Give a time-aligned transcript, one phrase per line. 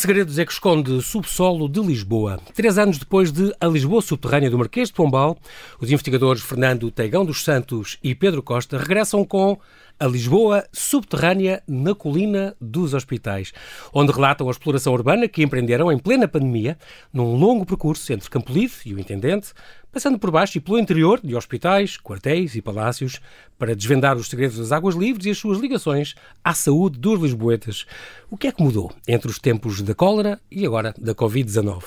[0.00, 2.40] segredos é que esconde o subsolo de Lisboa?
[2.54, 5.36] Três anos depois de A Lisboa Subterrânea do Marquês de Pombal,
[5.80, 9.58] os investigadores Fernando Teigão dos Santos e Pedro Costa regressam com
[10.00, 13.52] a Lisboa subterrânea na colina dos hospitais,
[13.92, 16.78] onde relatam a exploração urbana que empreenderam em plena pandemia,
[17.12, 19.52] num longo percurso entre Campolide e o Intendente,
[19.90, 23.20] passando por baixo e pelo interior de hospitais, quartéis e palácios,
[23.58, 27.84] para desvendar os segredos das águas livres e as suas ligações à saúde dos lisboetas.
[28.30, 31.82] O que é que mudou entre os tempos da cólera e agora da Covid-19?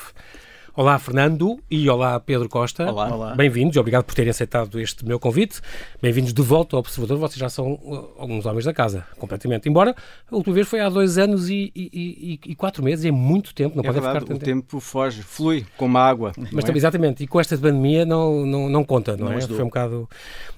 [0.74, 2.90] Olá, Fernando, e olá, Pedro Costa.
[2.90, 3.14] Olá.
[3.14, 3.36] olá.
[3.36, 5.60] Bem-vindos, obrigado por terem aceitado este meu convite.
[6.02, 9.68] Bem-vindos de volta ao Observador, vocês já são uh, alguns homens da casa, completamente.
[9.68, 9.94] Embora
[10.32, 13.54] a última vez foi há dois anos e, e, e, e quatro meses, é muito
[13.54, 14.80] tempo, não é pode verdade, ficar tanto o tempo.
[14.80, 16.32] foge, flui como a água.
[16.54, 16.72] Mas é?
[16.72, 19.42] exatamente, e com esta pandemia não, não, não conta, não, não é?
[19.42, 20.10] Foi um bocado...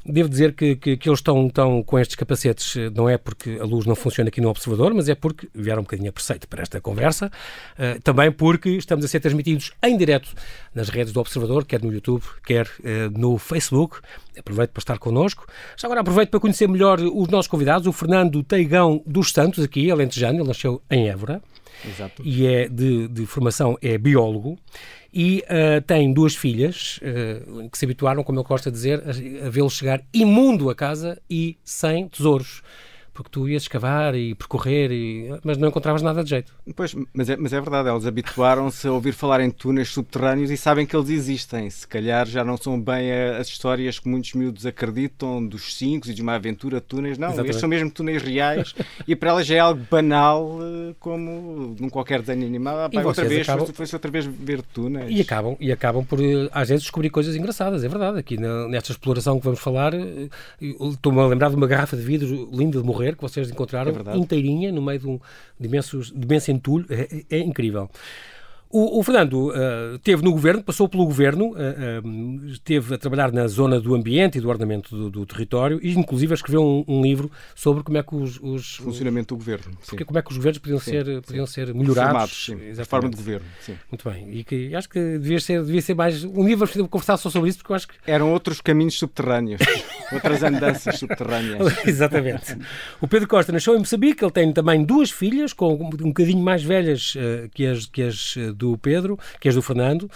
[0.05, 3.58] Devo dizer que, que, que, eles estão, estão com estes capacetes, eh, não é porque
[3.59, 6.45] a luz não funciona aqui no Observador, mas é porque vieram um bocadinho a preceito
[6.45, 7.31] para esta conversa,
[7.80, 10.30] uh, também porque estamos a ser transmitidos em direto
[10.73, 14.00] na nas redes do Observador, quer no YouTube, quer uh, no Facebook.
[14.38, 15.48] Aproveito para estar connosco.
[15.78, 19.90] Já agora aproveito para conhecer melhor os nossos convidados, o Fernando Teigão dos Santos, aqui,
[19.90, 21.42] alentejano, ele nasceu em Évora.
[21.88, 22.22] Exato.
[22.26, 24.58] E é de, de formação é biólogo
[25.14, 29.48] e uh, tem duas filhas uh, que se habituaram, como ele gosta de dizer, a,
[29.48, 32.62] a vê-lo chegar imundo a casa e sem tesouros
[33.14, 35.30] porque tu ias escavar e percorrer, e...
[35.44, 36.53] mas não encontravas nada de jeito.
[36.75, 40.58] Pois, mas é, mas é verdade, eles habituaram-se a ouvir falar em túneis subterrâneos e
[40.58, 41.70] sabem que eles existem.
[41.70, 46.14] Se calhar já não são bem as histórias que muitos miúdos acreditam dos cinco e
[46.14, 47.17] de uma aventura de túneis.
[47.17, 47.50] Não, Exatamente.
[47.52, 48.73] estes são mesmo túneis reais
[49.08, 52.80] e para elas já é algo banal, eh, como num qualquer desenho animado.
[52.80, 53.67] Ah, pá, outra vez, acabam...
[53.67, 55.11] foi outra vez ver túneis.
[55.11, 58.17] E acabam, e acabam por, eh, às vezes, descobrir coisas engraçadas, é verdade.
[58.17, 62.50] Aqui nesta exploração que vamos falar, eh, estou-me a lembrar de uma garrafa de vidro
[62.52, 65.20] linda de morrer morrer, que vocês encontraram é inteirinha no meio de um
[65.60, 66.86] de imenso entulho.
[66.89, 67.89] É, é, é incrível.
[68.76, 73.32] O, o Fernando uh, teve no governo, passou pelo governo, uh, uh, esteve a trabalhar
[73.32, 77.00] na zona do ambiente e do ordenamento do, do território e, inclusive, escreveu um, um,
[77.00, 78.39] livro sobre como é que os.
[78.42, 79.78] os funcionamento do governo.
[79.88, 81.22] Porque, como é que os governos podiam, sim, ser, sim.
[81.22, 82.45] podiam ser melhorados.
[82.48, 82.83] Formados, sim.
[82.86, 83.45] forma de governo.
[83.62, 83.76] Sim.
[83.92, 84.39] Muito bem.
[84.39, 86.23] E que acho que devia ser, devia ser mais.
[86.23, 87.94] Um livro vamos conversar só sobre isso, porque eu acho que.
[88.08, 89.62] Eram outros caminhos subterrâneos,
[90.12, 91.78] outras andanças subterrâneas.
[91.86, 92.58] Exatamente.
[93.00, 96.64] O Pedro Costa nasceu em Moçambique, ele tem também duas filhas, com um bocadinho mais
[96.64, 97.14] velhas
[97.54, 100.10] que as, que as do Pedro, que és do Fernando.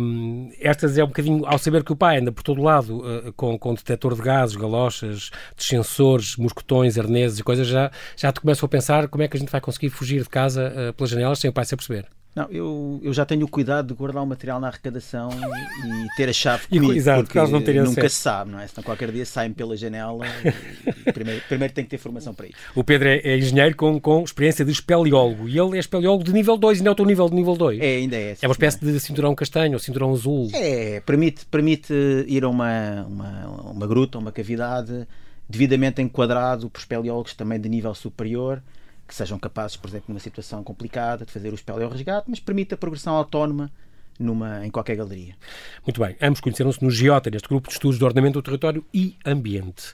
[0.00, 3.32] Um, estas é um bocadinho, ao saber que o pai anda por todo lado uh,
[3.34, 8.66] com, com detector de gases, galochas, descensores, mosquetões, arneses e coisas, já, já te começam
[8.66, 11.38] a pensar como é que a gente vai conseguir fugir de casa uh, pelas janelas
[11.38, 12.06] sem o pai se aperceber.
[12.34, 16.28] Não, eu, eu já tenho o cuidado de guardar o material na arrecadação e ter
[16.28, 18.16] a chave comigo, e, exato, porque não nunca acesso.
[18.16, 18.66] se sabe, não é?
[18.66, 20.26] Senão qualquer dia saem pela janela
[21.06, 22.56] e, primeiro, primeiro tem que ter formação para isso.
[22.74, 26.32] O Pedro é, é, engenheiro com, com experiência de espeleólogo e ele é espeleólogo de
[26.32, 27.80] nível 2 e não é o nível de nível 2.
[27.80, 28.36] É, ainda é.
[28.42, 30.50] é uma espécie de cinturão castanho ou cinturão azul.
[30.54, 31.94] É, permite, permite
[32.26, 35.06] ir a uma, uma, uma gruta, uma cavidade
[35.48, 38.60] devidamente enquadrado por espeleólogos também de nível superior
[39.06, 42.40] que sejam capazes, por exemplo, numa situação complicada, de fazer o espelho ao resgate, mas
[42.40, 43.70] permite a progressão autónoma
[44.18, 45.36] numa, em qualquer galeria.
[45.84, 46.16] Muito bem.
[46.20, 49.92] Ambos conheceram-se no GIOTA, neste grupo de estudos de ordenamento do território e ambiente.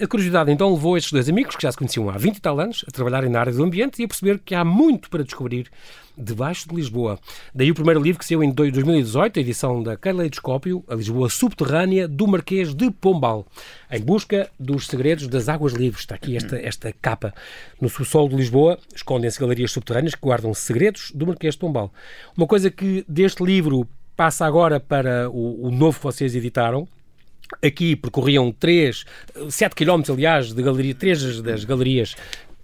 [0.00, 2.58] A curiosidade então levou estes dois amigos, que já se conheciam há 20 e tal
[2.58, 5.70] anos, a trabalharem na área do ambiente e a perceber que há muito para descobrir
[6.16, 7.18] debaixo de Lisboa.
[7.54, 12.08] Daí o primeiro livro que saiu em 2018, a edição da Caleidoscópio, A Lisboa Subterrânea,
[12.08, 13.46] do Marquês de Pombal,
[13.90, 16.00] em busca dos segredos das águas livres.
[16.00, 17.34] Está aqui esta, esta capa.
[17.78, 21.92] No subsolo de Lisboa escondem-se galerias subterrâneas que guardam segredos do Marquês de Pombal.
[22.34, 26.88] Uma coisa que deste livro passa agora para o, o novo que vocês editaram,
[27.62, 29.04] Aqui percorriam 3,
[29.48, 32.16] 7 km, aliás, de galeria, três das galerias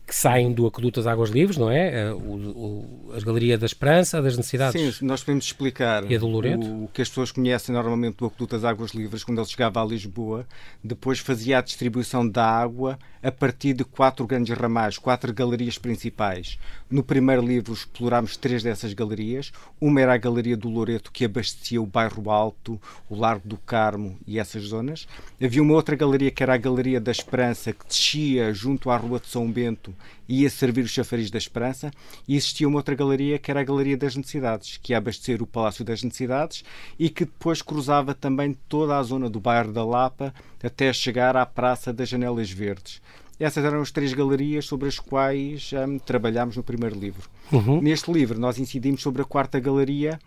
[0.06, 2.02] que saem do Aqueduto das Águas Livres, não é?
[2.02, 4.96] Eh, o, o, as Galerias da Esperança, das Necessidades.
[4.96, 6.64] Sim, nós podemos explicar e a do Loreto.
[6.64, 9.84] o que as pessoas conhecem normalmente do Aqueduto das Águas Livres, quando ele chegava a
[9.84, 10.46] Lisboa,
[10.82, 16.56] depois fazia a distribuição da água a partir de quatro grandes ramais, quatro galerias principais.
[16.88, 19.50] No primeiro livro explorámos três dessas galerias.
[19.80, 24.16] Uma era a Galeria do Loreto, que abastecia o Bairro Alto, o Largo do Carmo
[24.24, 25.08] e essas zonas.
[25.42, 29.18] Havia uma outra galeria que era a Galeria da Esperança, que descia junto à Rua
[29.18, 29.95] de São Bento
[30.28, 31.90] ia servir os chafariz da Esperança.
[32.26, 35.46] E existia uma outra galeria que era a Galeria das Necessidades, que ia abastecer o
[35.46, 36.64] Palácio das Necessidades
[36.98, 41.46] e que depois cruzava também toda a zona do bairro da Lapa até chegar à
[41.46, 43.00] Praça das Janelas Verdes.
[43.38, 47.28] Essas eram as três galerias sobre as quais um, trabalhámos no primeiro livro.
[47.52, 47.82] Uhum.
[47.82, 50.18] Neste livro, nós incidimos sobre a quarta galeria,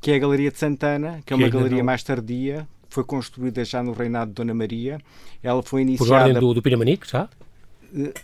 [0.00, 1.84] que é a Galeria de Santana, que é uma que galeria não...
[1.84, 4.98] mais tardia, foi construída já no reinado de Dona Maria.
[5.42, 6.10] Ela foi iniciada.
[6.10, 7.28] Por ordem do, do Piramanique, já?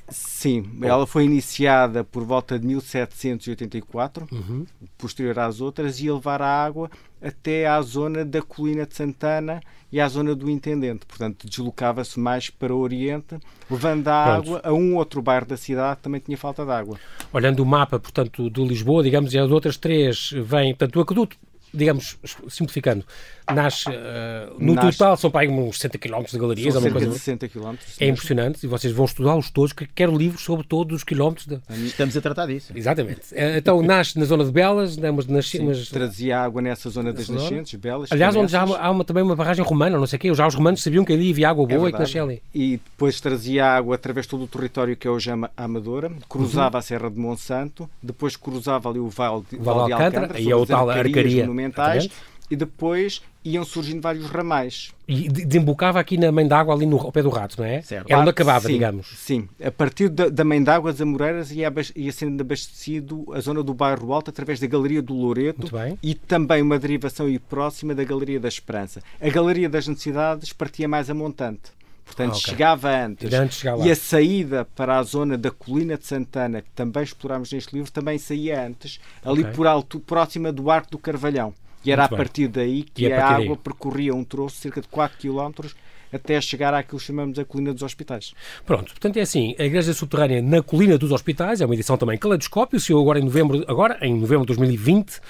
[0.08, 4.66] Sim, ela foi iniciada por volta de 1784, uhum.
[4.98, 6.90] posterior às outras, e ia levar a água
[7.22, 9.60] até à zona da colina de Santana
[9.90, 11.06] e à zona do Intendente.
[11.06, 13.38] Portanto, deslocava-se mais para o Oriente,
[13.70, 16.98] levando a água a um outro bairro da cidade que também tinha falta de água.
[17.32, 21.36] Olhando o mapa, portanto, de Lisboa, digamos, e as outras três vêm, portanto, o aqueduto
[21.72, 23.04] digamos, simplificando,
[23.52, 24.98] nasce, uh, no nasce...
[24.98, 26.72] total são para aí uns 60 km de galerias.
[26.72, 27.12] São cerca coisa...
[27.12, 27.74] de 60 km.
[27.98, 31.46] É impressionante e vocês vão estudá-los todos, que quero livros sobre todos os quilómetros.
[31.46, 31.60] De...
[31.86, 32.72] Estamos a tratar disso.
[32.74, 33.20] Exatamente.
[33.32, 35.48] Eh, então nasce na zona de Belas, né, nas...
[35.48, 38.10] Sim, trazia água nessa zona das nascentes, Belas.
[38.12, 40.54] Aliás, onde já há, uma, também uma barragem romana, não sei o quê, já os
[40.54, 42.42] romanos sabiam que ali havia água boa é e que nascia ali.
[42.54, 46.76] E depois trazia água através de todo o território que é hoje a Amadora, cruzava
[46.76, 46.78] uhum.
[46.78, 50.50] a Serra de Monsanto, depois cruzava ali o Vale de, Vale de Alcântara, Alcântara e
[50.50, 52.09] é o tal arcaria monumentais
[52.50, 54.93] e depois iam surgindo vários ramais.
[55.09, 57.81] E desembocava aqui na Mãe d'Água, ali no, ao pé do Rato, não é?
[57.81, 58.09] Certo.
[58.09, 59.06] Era onde acabava, sim, digamos.
[59.17, 63.62] Sim, a partir da, da Mãe d'Água, as Amoreiras, ia, ia sendo abastecido a zona
[63.62, 65.69] do bairro Alto através da Galeria do Loreto
[66.03, 69.03] e também uma derivação e próxima da Galeria da Esperança.
[69.20, 71.73] A Galeria das Necessidades partia mais a montante.
[72.04, 72.50] Portanto, ah, okay.
[72.50, 73.32] chegava antes.
[73.32, 77.75] antes e a saída para a zona da Colina de Santana, que também explorámos neste
[77.75, 79.52] livro, também saía antes, ali okay.
[79.54, 81.54] por alto, próxima do Arco do Carvalhão.
[81.84, 82.50] E era Muito a partir bem.
[82.50, 83.56] daí que a, a água daí.
[83.56, 85.69] percorria um troço cerca de 4 km
[86.12, 88.35] até chegar àquilo que chamamos a Colina dos Hospitais.
[88.67, 92.19] Pronto, portanto é assim, a Igreja Subterrânea na Colina dos Hospitais, é uma edição também
[92.19, 95.20] caleidoscópio, se agora em novembro, agora em novembro de 2020,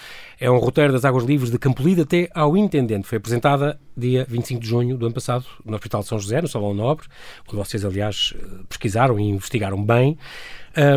[0.41, 3.07] é um roteiro das Águas Livres de Campolide até ao Intendente.
[3.07, 6.49] Foi apresentada dia 25 de junho do ano passado no Hospital de São José, no
[6.49, 7.07] Salão Nobre,
[7.47, 8.35] onde vocês, aliás,
[8.69, 10.19] pesquisaram e investigaram bem.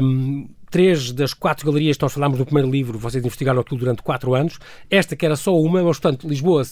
[0.01, 4.01] Um, três das quatro galerias que nós falámos no primeiro livro, vocês investigaram aquilo durante
[4.01, 4.59] quatro anos.
[4.89, 6.63] Esta que era só uma, mas portanto, Lisboa,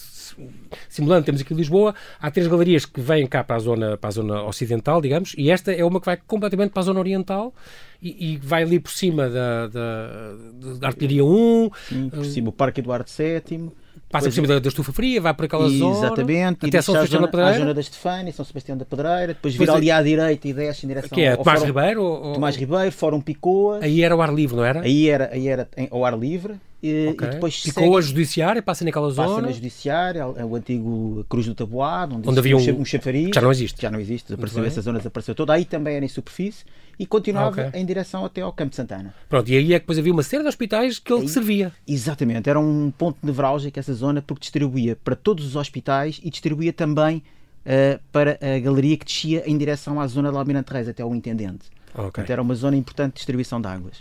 [0.89, 4.11] simulando, temos aqui Lisboa, há três galerias que vêm cá para a zona, para a
[4.11, 7.53] zona ocidental, digamos, e esta é uma que vai completamente para a zona oriental
[8.01, 10.35] e, e vai ali por cima da, da,
[10.79, 11.71] da Artilharia 1.
[11.87, 13.71] Sim, por cima o Parque Eduardo VII.
[14.13, 15.98] Passa por cima da, da, estufa fria, vai por aquela zona.
[15.98, 16.68] Exatamente.
[16.68, 17.56] Até São Sebastião da Pedreira.
[17.56, 19.27] A zona da Estefânia, São Sebastião da Pedreira.
[19.27, 22.04] Depois vira ali à direita e desce em direção que é, Tomás Fórum, Ribeiro?
[22.04, 22.33] Ou...
[22.33, 23.81] Tomás Ribeiro, Fórum Picoas.
[23.81, 24.81] Aí era o ar livre, não era?
[24.81, 26.60] Aí era, aí era ao ar livre.
[26.83, 27.30] E, okay.
[27.30, 29.30] e depois Ficou a judiciária, passa naquela zona.
[29.30, 33.30] Passa na judiciária, é o antigo Cruz do Taboado, onde, onde havia um, um chafariz.
[33.33, 33.81] Já não existe.
[33.81, 35.53] Já não existe, desapareceu, essa zona desapareceu toda.
[35.53, 36.65] Aí também era em superfície
[37.00, 37.81] e continuava okay.
[37.81, 39.15] em direção até ao Campo de Santana.
[39.30, 41.71] Pronto, e aí é que depois havia uma série de hospitais que ele servia.
[41.88, 46.74] Exatamente, era um ponto nevrálgico essa zona porque distribuía para todos os hospitais e distribuía
[46.74, 47.24] também
[47.65, 51.15] uh, para a galeria que descia em direção à zona de Almirante Reis, até ao
[51.15, 51.71] Intendente.
[51.93, 52.03] Okay.
[52.05, 53.99] Portanto, era uma zona importante de distribuição de águas.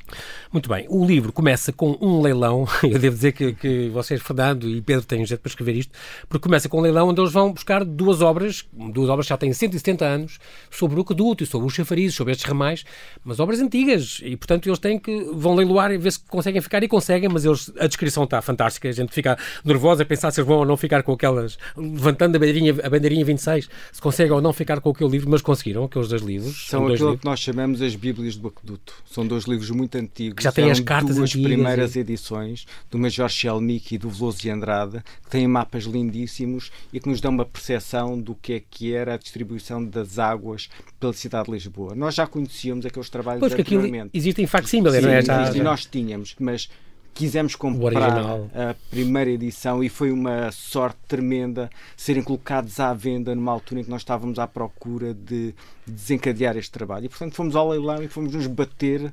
[0.51, 0.87] Muito bem.
[0.89, 2.67] O livro começa com um leilão.
[2.83, 5.93] Eu devo dizer que, que vocês, Fernando e Pedro, têm um jeito para escrever isto,
[6.29, 9.37] porque começa com um leilão onde eles vão buscar duas obras, duas obras que já
[9.37, 10.39] têm 170 anos,
[10.71, 12.85] sobre o aqueduto, sobre os chafarizes, sobre estes ramais,
[13.23, 14.21] mas obras antigas.
[14.23, 17.45] E, portanto, eles têm que, vão leiloar e ver se conseguem ficar, e conseguem, mas
[17.45, 18.89] eles, a descrição está fantástica.
[18.89, 22.37] A gente fica nervosa a pensar se eles vão ou não ficar com aquelas, levantando
[22.37, 25.85] a bandeirinha, a bandeirinha 26, se conseguem ou não ficar com aquele livro, mas conseguiram
[25.85, 26.67] aqueles dois livros.
[26.69, 27.21] São, São aquilo livros.
[27.21, 28.95] que nós chamamos as Bíblias do Aqueduto.
[29.05, 30.37] São dois livros muito antigos.
[30.37, 32.01] Que já têm as cartas duas antigas primeiras e...
[32.01, 37.09] edições do Major Shelmick e do Veloso de Andrade, que têm mapas lindíssimos e que
[37.09, 40.69] nos dão uma percepção do que é que era a distribuição das águas
[40.99, 41.95] pela cidade de Lisboa.
[41.95, 44.11] Nós já conhecíamos aqueles trabalhos pois anteriormente.
[44.15, 45.23] Existem facsímile, não é?
[45.23, 45.63] Já, já.
[45.63, 46.69] nós tínhamos, mas
[47.15, 53.53] quisemos comprar a primeira edição e foi uma sorte tremenda serem colocados à venda numa
[53.53, 55.55] altura em que nós estávamos à procura de
[55.87, 57.07] desencadear este trabalho.
[57.07, 59.13] E portanto fomos ao leilão e fomos nos bater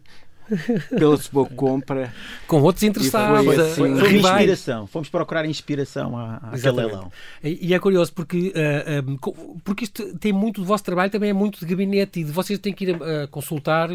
[0.90, 2.14] pela sua compra.
[2.48, 3.46] Com outros interessados.
[3.46, 4.88] Foi, assim, foi, foi inspiração.
[4.88, 7.12] Fomos procurar inspiração àquele leilão.
[7.44, 11.34] E é curioso porque, uh, uh, porque isto tem muito do vosso trabalho, também é
[11.34, 13.90] muito de gabinete e de vocês têm que ir uh, consultar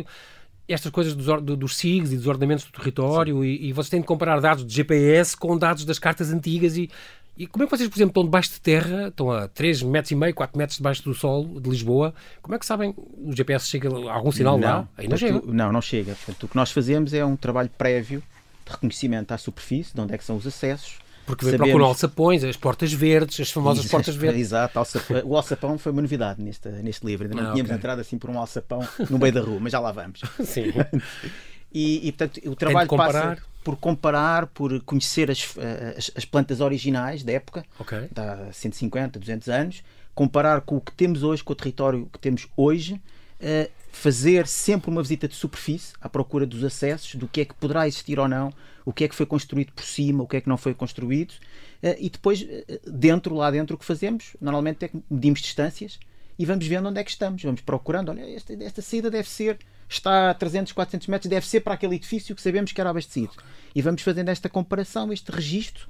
[0.68, 4.06] estas coisas dos, dos SIGs e dos ordenamentos do território e, e, vocês têm de
[4.06, 6.90] comparar dados de GPS com dados das cartas antigas e,
[7.36, 10.10] e como é que vocês, por exemplo, estão debaixo de terra, estão a 3 metros
[10.12, 13.68] e meio, 4 metros debaixo do solo de Lisboa, como é que sabem o GPS
[13.68, 14.88] chega a algum sinal não, lá?
[15.08, 15.42] Não chega.
[15.44, 16.14] Não, não chega.
[16.14, 18.22] Portanto, o que nós fazemos é um trabalho prévio
[18.64, 21.66] de reconhecimento à superfície, de onde é que são os acessos, porque Sabemos...
[21.66, 24.40] procuram alçapões, as portas verdes, as famosas portas verdes.
[24.40, 24.78] Exato,
[25.24, 27.26] o alçapão foi uma novidade neste, neste livro.
[27.26, 27.76] Ainda não ah, tínhamos okay.
[27.76, 30.20] entrado assim por um alçapão no meio da rua, mas já lá vamos.
[30.44, 30.72] Sim.
[31.72, 35.54] e, e, portanto, o trabalho passa por comparar, por conhecer as,
[35.96, 38.10] as, as, plantas originais da época, okay.
[38.14, 39.82] há 150, 200 anos,
[40.14, 44.90] comparar com o que temos hoje, com o território que temos hoje, uh, fazer sempre
[44.90, 48.28] uma visita de superfície à procura dos acessos, do que é que poderá existir ou
[48.28, 48.52] não,
[48.84, 51.32] o que é que foi construído por cima, o que é que não foi construído,
[51.82, 55.98] uh, e depois, uh, dentro, lá dentro, o que fazemos, normalmente é que medimos distâncias
[56.38, 57.42] e vamos vendo onde é que estamos.
[57.42, 61.60] Vamos procurando, olha, esta, esta saída deve ser, está a 300, 400 metros, deve ser
[61.60, 63.30] para aquele edifício que sabemos que era abastecido.
[63.74, 65.86] E vamos fazendo esta comparação, este registro,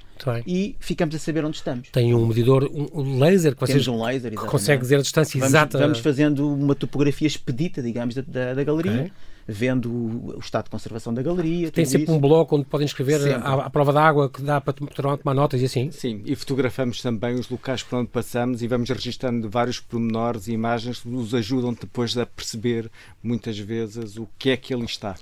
[0.47, 1.89] e ficamos a saber onde estamos.
[1.91, 5.55] Tem um medidor, um laser que vocês um laser, que consegue dizer a distância vamos,
[5.55, 5.79] exata.
[5.79, 8.93] Vamos fazendo uma topografia expedita, digamos, da, da, da galeria.
[8.93, 9.13] Okay
[9.47, 9.91] vendo
[10.37, 11.71] o estado de conservação da galeria.
[11.71, 12.13] Tem sempre isso.
[12.13, 15.65] um bloco onde podem escrever à, prova da água que dá para tomar notas e
[15.65, 15.91] assim?
[15.91, 20.53] Sim, e fotografamos também os locais por onde passamos e vamos registrando vários pormenores e
[20.53, 22.91] imagens que nos ajudam depois a perceber
[23.23, 25.15] muitas vezes o que é que ali está.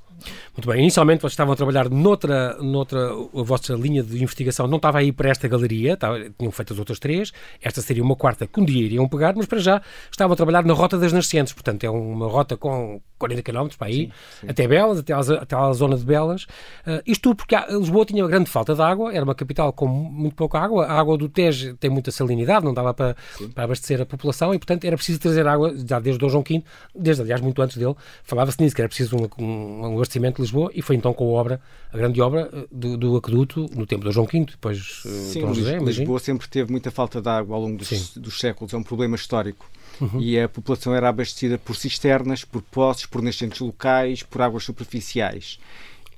[0.56, 4.76] Muito bem, inicialmente vocês estavam a trabalhar noutra, noutra a vossa linha de investigação não
[4.76, 8.46] estava aí para esta galeria, estava, tinham feito as outras três, esta seria uma quarta
[8.46, 11.52] que um dia iriam pegar, mas para já estavam a trabalhar na Rota das Nascentes,
[11.52, 14.46] portanto é uma rota com 40 km para aí, sim, sim.
[14.48, 16.44] até Belas, até, até a zona de Belas.
[16.84, 19.86] Uh, isto tudo porque Lisboa tinha uma grande falta de água, era uma capital com
[19.86, 20.86] muito pouca água.
[20.86, 23.16] A água do Tejo tem muita salinidade, não dava para,
[23.54, 26.62] para abastecer a população e, portanto, era preciso trazer água já desde Dom João V,
[26.94, 27.94] desde, aliás, muito antes dele.
[28.24, 31.24] Falava-se nisso, que era preciso um, um, um, abastecimento de Lisboa e foi então com
[31.24, 31.60] a obra,
[31.92, 35.08] a grande obra ah, do, do aqueduto no tempo de Dom João V, depois uh,
[35.08, 35.78] Sim, Dom José.
[35.78, 39.16] Lisboa sempre teve muita falta de água ao longo dos, dos séculos, é um problema
[39.16, 39.68] histórico.
[40.00, 40.20] Uhum.
[40.20, 45.58] E a população era abastecida por cisternas, por poços, por nascentes locais, por águas superficiais.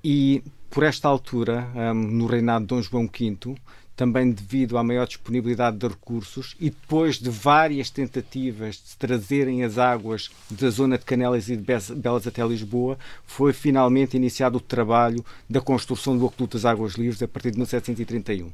[0.02, 3.54] E por esta altura, um, no reinado de Dom João V,
[3.96, 9.78] também devido à maior disponibilidade de recursos e depois de várias tentativas de trazerem as
[9.78, 15.24] águas da zona de Canelas e de Belas até Lisboa, foi finalmente iniciado o trabalho
[15.48, 18.50] da construção do Aqueduto das Águas Livres a partir de 1731.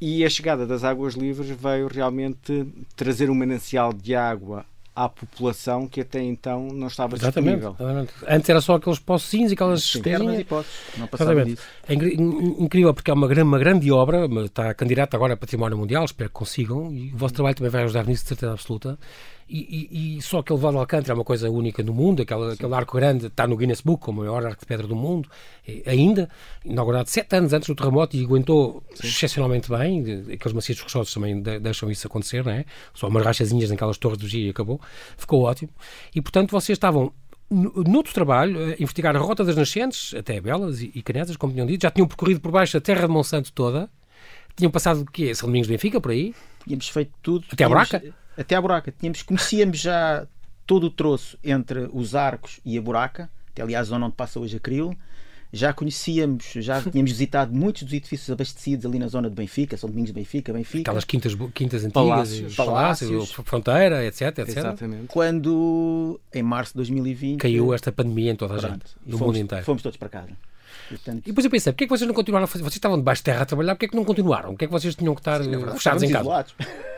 [0.00, 2.66] E a chegada das águas livres veio realmente
[2.96, 4.64] trazer um manancial de água
[4.94, 7.76] à população que até então não estava exatamente, disponível.
[7.78, 8.12] Exatamente.
[8.28, 10.46] Antes era só aqueles pocinhos e aquelas cisternas e.
[10.98, 11.62] Não disso.
[11.88, 16.04] É incrível porque é uma grande, uma grande obra, está candidata agora a Património Mundial,
[16.04, 18.98] espero que consigam, e o vosso trabalho também vai ajudar nisso, de certeza absoluta.
[19.52, 22.72] E, e, e, só aquele Vale Alcântara é uma coisa única no mundo, aquele, aquele
[22.72, 25.28] arco grande está no Guinness Book como o maior arco de pedra do mundo,
[25.84, 26.30] ainda,
[26.64, 29.08] inaugurado sete anos antes do terremoto e aguentou Sim.
[29.08, 32.64] excepcionalmente bem, aqueles macios rochosos também deixam isso acontecer, não é?
[32.94, 34.80] Só umas rachazinhas naquelas torres do dia e acabou,
[35.16, 35.70] ficou ótimo.
[36.14, 37.12] E portanto vocês estavam
[37.50, 41.66] noutro trabalho, a investigar a Rota das Nascentes, até Belas e, e Canetas, como tinham
[41.66, 43.90] dito, já tinham percorrido por baixo a terra de Monsanto toda,
[44.54, 45.34] tinham passado o quê?
[45.34, 46.32] São Domingos de Benfica, por aí?
[46.64, 47.44] Tínhamos feito tudo.
[47.50, 48.02] Até a Braca?
[48.40, 48.92] Até à buraca.
[48.98, 50.26] Tínhamos, conhecíamos já
[50.66, 54.40] todo o troço entre os arcos e a buraca, até aliás a zona onde passa
[54.40, 54.96] hoje a Cril.
[55.52, 59.90] Já conhecíamos, já tínhamos visitado muitos dos edifícios abastecidos ali na zona de Benfica, São
[59.90, 60.90] Domingos de Benfica, Benfica.
[60.90, 64.48] Aquelas quintas, quintas antigas, palácios, palácios, fronteira, etc, etc.
[64.48, 65.06] Exatamente.
[65.08, 67.40] Quando, em março de 2020...
[67.40, 69.64] Caiu esta pandemia em toda a pronto, gente, no fomos, mundo inteiro.
[69.64, 70.30] Fomos todos para casa.
[70.90, 71.22] Portanto...
[71.24, 72.62] E depois eu pensei, porquê é que vocês não continuaram a fazer?
[72.64, 74.50] Vocês estavam debaixo de terra a trabalhar, porquê é que não continuaram?
[74.50, 76.46] Porquê é que vocês tinham que estar Sim, verdade, fechados em casa?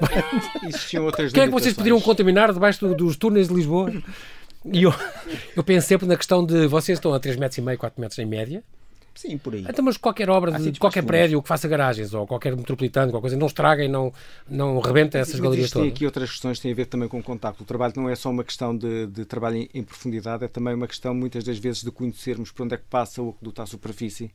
[0.66, 3.92] Existiam outras Porquê é que vocês poderiam contaminar debaixo do, dos túneis de Lisboa?
[4.64, 4.94] E eu,
[5.54, 8.64] eu penso sempre na questão de vocês estão a 3,5 metros, 4 metros em média,
[9.14, 9.64] Sim, por aí.
[9.68, 13.36] Então, mas qualquer obra, de, qualquer prédio que faça garagens ou qualquer metropolitano, qualquer coisa,
[13.36, 14.12] não estraga e não,
[14.48, 15.86] não rebenta essas galerias todas.
[15.86, 17.62] Tem aqui outras questões que têm a ver também com o contacto.
[17.62, 20.74] O trabalho não é só uma questão de, de trabalho em, em, profundidade, é também
[20.74, 23.66] uma questão, muitas das vezes, de conhecermos por onde é que passa o aqueduto à
[23.66, 24.30] superfície.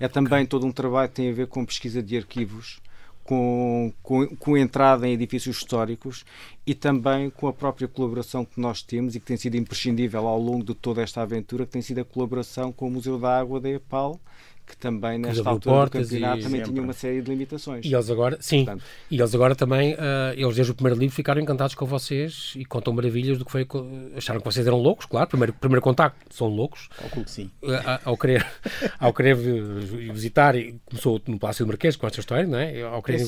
[0.00, 0.46] É também okay.
[0.46, 2.80] todo um trabalho que tem a ver com pesquisa de arquivos
[3.24, 6.24] com, com, com entrada em edifícios históricos
[6.66, 10.38] e também com a própria colaboração que nós temos e que tem sido imprescindível ao
[10.38, 13.60] longo de toda esta aventura, que tem sido a colaboração com o Museu da Água
[13.60, 14.20] da EPAL,
[14.72, 16.42] que também nesta altura do campeonato e...
[16.42, 16.72] também sempre.
[16.72, 17.84] tinha uma série de limitações.
[17.84, 19.98] E eles agora, sim, Portanto, e eles agora também, uh,
[20.34, 23.66] eles desde o primeiro livro ficaram encantados com vocês e contam maravilhas do que foi,
[24.16, 26.88] acharam que vocês eram loucos, claro, primeiro, primeiro contacto, são loucos.
[26.96, 27.50] Calculo que sim.
[27.62, 27.72] Uh,
[28.04, 28.46] ao querer,
[28.98, 32.82] ao querer visitar, e começou no Palácio do Marquês com esta história, não é?
[32.82, 33.22] Ao querer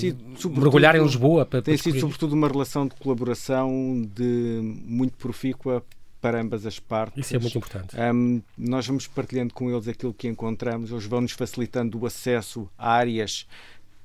[0.46, 5.84] mergulhar em Lisboa para, Tem para sido sobretudo uma relação de colaboração de muito profícua
[6.24, 7.26] para ambas as partes.
[7.26, 7.94] Isso é muito importante.
[7.94, 12.92] Um, nós vamos partilhando com eles aquilo que encontramos, eles vão-nos facilitando o acesso a
[12.92, 13.46] áreas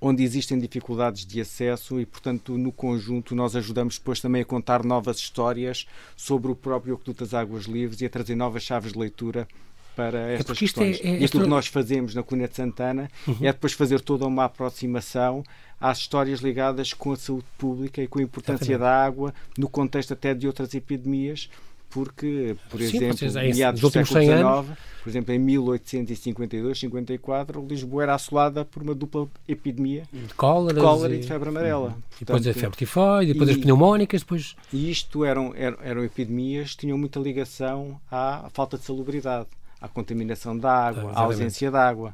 [0.02, 4.84] onde existem dificuldades de acesso e, portanto, no conjunto nós ajudamos depois também a contar
[4.84, 9.00] novas histórias sobre o próprio Aqueduto das Águas Livres e a trazer novas chaves de
[9.00, 9.48] leitura
[9.96, 11.00] para é estas é questões.
[11.02, 13.38] É, é, e aquilo que nós fazemos na Cunha de Santana uhum.
[13.42, 15.42] é depois fazer toda uma aproximação
[15.80, 18.80] às histórias ligadas com a saúde pública e com a importância Exatamente.
[18.82, 21.50] da água no contexto até de outras epidemias
[21.90, 28.14] porque, por Sim, exemplo, é meados do século XIX, por exemplo, em 1852-54, Lisboa era
[28.14, 31.20] assolada por uma dupla epidemia de cólera, cólera e...
[31.20, 31.98] de febre amarela.
[32.12, 34.56] Portanto, depois a febre tifoide, depois e, as pneumónicas, depois...
[34.72, 39.48] E isto eram, eram, eram epidemias que tinham muita ligação à falta de salubridade,
[39.82, 42.14] à contaminação da água, ah, à ausência de água.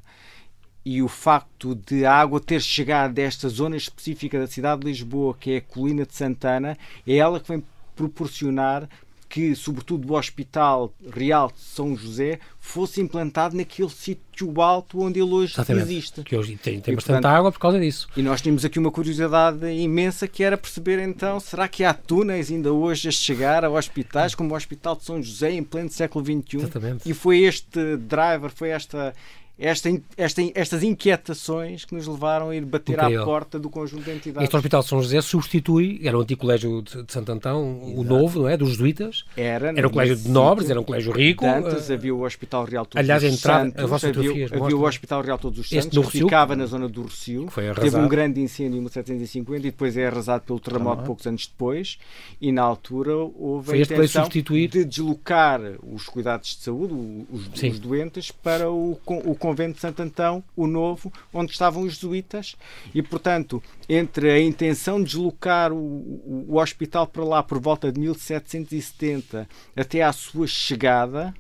[0.86, 5.36] E o facto de a água ter chegado desta zona específica da cidade de Lisboa,
[5.38, 7.62] que é a colina de Santana, é ela que vem
[7.96, 8.88] proporcionar
[9.36, 15.30] que, sobretudo, o Hospital Real de São José fosse implantado naquele sítio alto onde ele
[15.30, 15.84] hoje Exatamente.
[15.84, 16.24] existe.
[16.24, 18.08] Que hoje tem, tem E, bastante portanto, água por causa disso.
[18.16, 22.50] E nós tínhamos aqui uma curiosidade imensa que era perceber então, será que há túneis
[22.50, 26.24] ainda hoje a chegar a hospitais como o Hospital de São José em pleno século
[26.24, 26.56] XXI?
[26.56, 27.10] Exatamente.
[27.10, 29.14] E foi este driver, foi esta,
[29.58, 34.12] esta, esta, estas inquietações que nos levaram a ir bater à porta do conjunto de
[34.12, 34.44] entidades.
[34.46, 37.64] Este Hospital de São José substitui, era o antigo colégio de, de Santo Antão,
[37.96, 38.58] o novo, não é?
[38.58, 39.24] Dos jesuítas.
[39.38, 41.46] Era, Era um colégio de nobres, era um colégio rico.
[41.46, 44.60] Antes eh, havia o Hospital Real Todos aliás, os entrada- Santos, vossas havia, havia o
[44.62, 44.84] mostram.
[44.84, 47.06] Hospital Real Todos os Santos, que ficava na zona do.
[47.50, 51.48] Foi Teve um grande incêndio em 1750 e depois é arrasado pelo terremoto poucos anos
[51.48, 51.98] depois.
[52.42, 56.94] E na altura houve Foi a intenção substituir- de deslocar os cuidados de saúde,
[57.32, 61.94] os, os doentes, para o, o convento de Santo Antão, o novo, onde estavam os
[61.94, 62.56] jesuítas.
[62.94, 67.92] E, portanto, entre a intenção de deslocar o, o- o hospital para lá por volta
[67.92, 71.34] de 1770 até à sua chegada,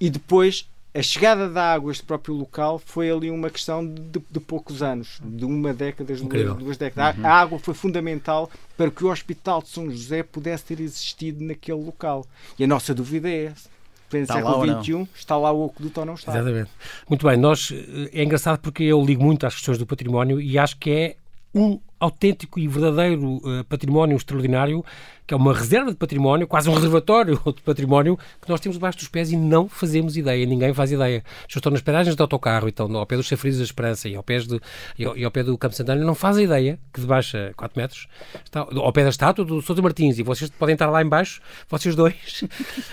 [0.00, 4.20] e depois a chegada da água a este próprio local foi ali uma questão de,
[4.30, 7.24] de poucos anos, de uma década, duas, duas décadas.
[7.24, 11.44] A- A água foi fundamental para que o Hospital de São José pudesse ter existido
[11.44, 12.26] naquele local.
[12.58, 13.68] E a nossa dúvida é essa.
[14.18, 14.82] No Está século?
[14.82, 16.32] XXI, está lá o aqueduto ou não está?
[16.32, 16.70] Exatamente.
[17.08, 20.58] Muito bem, nós eh, é engraçado porque eu ligo muito às questões do património e
[20.58, 21.16] acho que é
[21.54, 24.82] um autêntico e verdadeiro eh, património extraordinário,
[25.26, 28.98] que é uma reserva de património, quase um reservatório de património que nós temos debaixo
[28.98, 31.22] dos pés e não fazemos ideia, ninguém faz ideia.
[31.46, 34.22] Já estou nas paragens de autocarro, então ao pé dos chafrizes da Esperança e ao,
[34.22, 34.58] pé de,
[34.98, 37.78] e ao, e ao pé do Campo Santana, não fazem ideia que debaixo a 4
[37.78, 38.08] metros,
[38.44, 41.94] está, ao pé da estátua do Sousa Martins, e vocês podem estar lá embaixo, vocês
[41.94, 42.42] dois,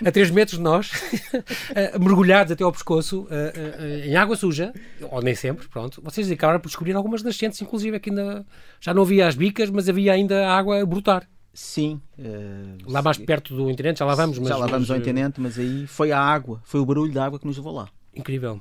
[0.05, 0.91] a 3 metros de nós,
[1.73, 4.73] eh, mergulhados até ao pescoço, eh, eh, em água suja,
[5.09, 8.43] ou nem sempre, pronto, vocês acabaram por descobrir algumas nascentes, inclusive aqui na,
[8.79, 11.27] já não havia as bicas, mas havia ainda água a brotar.
[11.53, 11.99] Sim.
[12.19, 14.37] eh, Lá mais perto do intendente, já lá vamos.
[14.37, 16.85] Mas, já lá vamos ao mas, eh, intendente, mas aí foi a água, foi o
[16.85, 17.89] barulho da água que nos levou lá.
[18.17, 18.59] Incrível.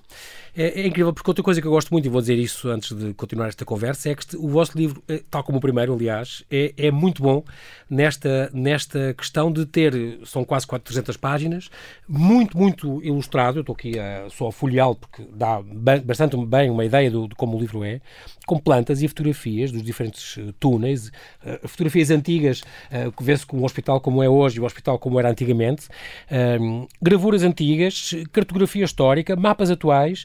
[0.54, 2.92] É, é incrível, porque outra coisa que eu gosto muito, e vou dizer isso antes
[2.96, 6.42] de continuar esta conversa, é que o vosso livro, eh, tal como o primeiro, aliás,
[6.50, 7.44] é, é muito bom
[7.88, 11.70] nesta, nesta questão de ter, são quase 400 páginas,
[12.08, 13.58] muito, muito ilustrado.
[13.58, 17.28] Eu estou aqui a, só a folheá-lo porque dá ba- bastante bem uma ideia do,
[17.28, 18.00] de como o livro é,
[18.46, 21.10] com plantas e fotografias dos diferentes eh, túneis,
[21.44, 24.98] eh, fotografias antigas, eh, que vê-se com um hospital como é hoje e o hospital
[24.98, 25.88] como era antigamente,
[26.30, 26.58] eh,
[27.02, 30.24] gravuras antigas, cartografia histórica, mapas atuais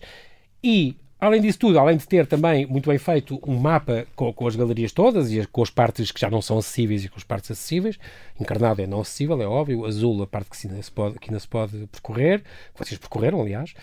[0.64, 4.48] e, além disso tudo, além de ter também muito bem feito um mapa com, com
[4.48, 7.24] as galerias todas e com as partes que já não são acessíveis e com as
[7.24, 8.00] partes acessíveis,
[8.40, 11.40] encarnado é não acessível, é óbvio, azul a parte que, ainda se pode, que ainda
[11.40, 12.40] se pode percorrer,
[12.74, 13.74] que vocês percorreram, aliás.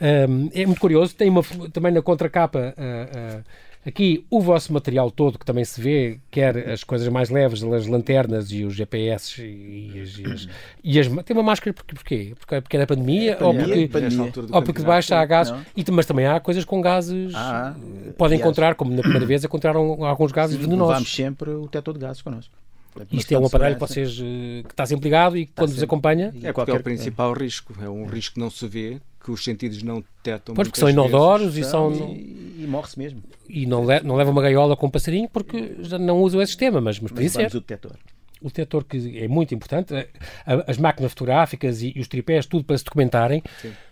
[0.00, 3.42] Hum, é muito curioso, tem uma, também na contracapa ah, ah,
[3.86, 7.86] aqui o vosso material todo, que também se vê, quer as coisas mais leves, as
[7.86, 10.48] lanternas e os GPS e, as, e as-
[10.82, 12.32] e as- Tem uma máscara porque, porquê?
[12.38, 13.32] Porque, porque é da pandemia?
[13.32, 14.32] É ou pandemia, porque, pandemia.
[14.52, 17.32] Ou porque debaixo há gases, e, mas também há coisas com gases.
[17.34, 17.74] Ah,
[18.18, 20.88] podem encontrar, como na primeira vez, encontraram alguns gases venenosos.
[20.88, 22.52] Levámos sempre o tetor de gases connosco.
[23.12, 25.74] Isto é um aparelho que vocês eh, que está sempre ligado e que quando vos
[25.76, 25.84] sempre.
[25.84, 26.24] acompanha.
[26.24, 27.74] E É porque é qualquer- o principal risco.
[27.82, 30.54] É um risco que não se vê, que os sentidos não detectam.
[30.54, 30.98] Pois, porque são vezes.
[31.00, 31.92] inodoros e são.
[31.92, 33.20] E, e morre-se mesmo.
[33.48, 36.50] E não, le, não leva uma gaiola com um passarinho porque já não usam esse
[36.52, 37.38] sistema, mas, mas podia Mas ser.
[37.38, 37.92] levamos o detector.
[38.40, 40.06] o detector que é muito importante, a-
[40.68, 43.42] as máquinas fotográficas e, e os tripés, tudo para se documentarem.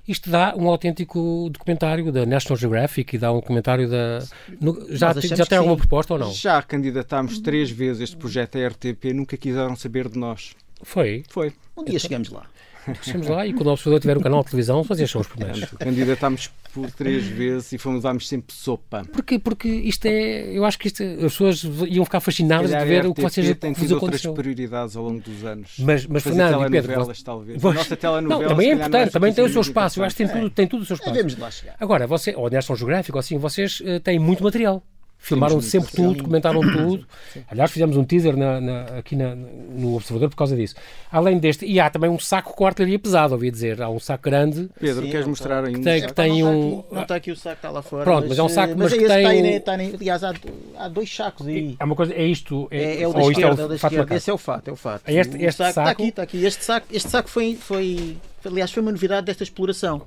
[0.06, 4.20] Isto dá um autêntico documentário da National Geographic e dá um documentário da.
[4.60, 5.80] no- já, já tem alguma sim.
[5.80, 6.32] proposta ou não?
[6.32, 10.54] Já candidatámos três vezes este projeto à RTP, nunca quiseram saber de nós.
[10.84, 11.24] Foi.
[11.28, 11.52] Foi.
[11.76, 12.46] Um dia chegamos lá.
[12.86, 15.64] Deixamos lá e quando o observador tiver um canal de televisão, vocês são os primeiros.
[15.78, 19.06] Candidatámos por três vezes e fomos dámos sempre sopa.
[19.10, 20.54] Porque, porque isto é.
[20.54, 23.56] Eu acho que isto, as pessoas iam ficar fascinadas de ver o que vocês vos
[23.56, 24.34] tido outras aconteceu.
[24.34, 25.76] prioridades ao longo dos anos.
[25.78, 26.82] Mas, mas Fazer Fernando e Pedro.
[26.88, 27.64] telenovelas, você- talvez.
[27.64, 30.00] A nossa telenovela, não, também é importante, não também tem o seu espaço.
[30.00, 31.12] Eu acho que tem tudo, tem tudo o seu espaço.
[31.12, 31.76] Devemos de lá chegar.
[31.80, 34.82] Agora, você, ou National Geographic, ou assim, vocês eh, têm muito material.
[35.24, 37.06] Filmaram sempre tudo, documentaram tudo.
[37.50, 40.74] Aliás, fizemos um teaser na- na- aqui na- no Observador por causa disso.
[41.10, 43.80] Além deste, e há também um saco com artilharia pesada, ouvi dizer.
[43.80, 44.68] Há um saco grande.
[44.78, 46.94] Pedro, Sim, queres não mostrar aí um tem- É, que tem não está um- aqui-
[46.94, 48.04] não está aqui o saco, está lá fora.
[48.04, 50.24] Pronto, mas é um saco, eh, mas que esse tem está aí, está aí- aliás,
[50.24, 50.34] há,
[50.76, 51.74] há dois sacos aí.
[51.80, 52.68] É uma coisa, é isto.
[52.70, 54.14] É, é o da isto esquerda, é o da fato esquerda.
[54.16, 55.02] Esse é o fato, é o fato.
[55.06, 56.44] É este- este Está saco- aqui, está aqui.
[56.44, 60.02] Este saco, este saco foi, foi, aliás, foi uma novidade desta exploração.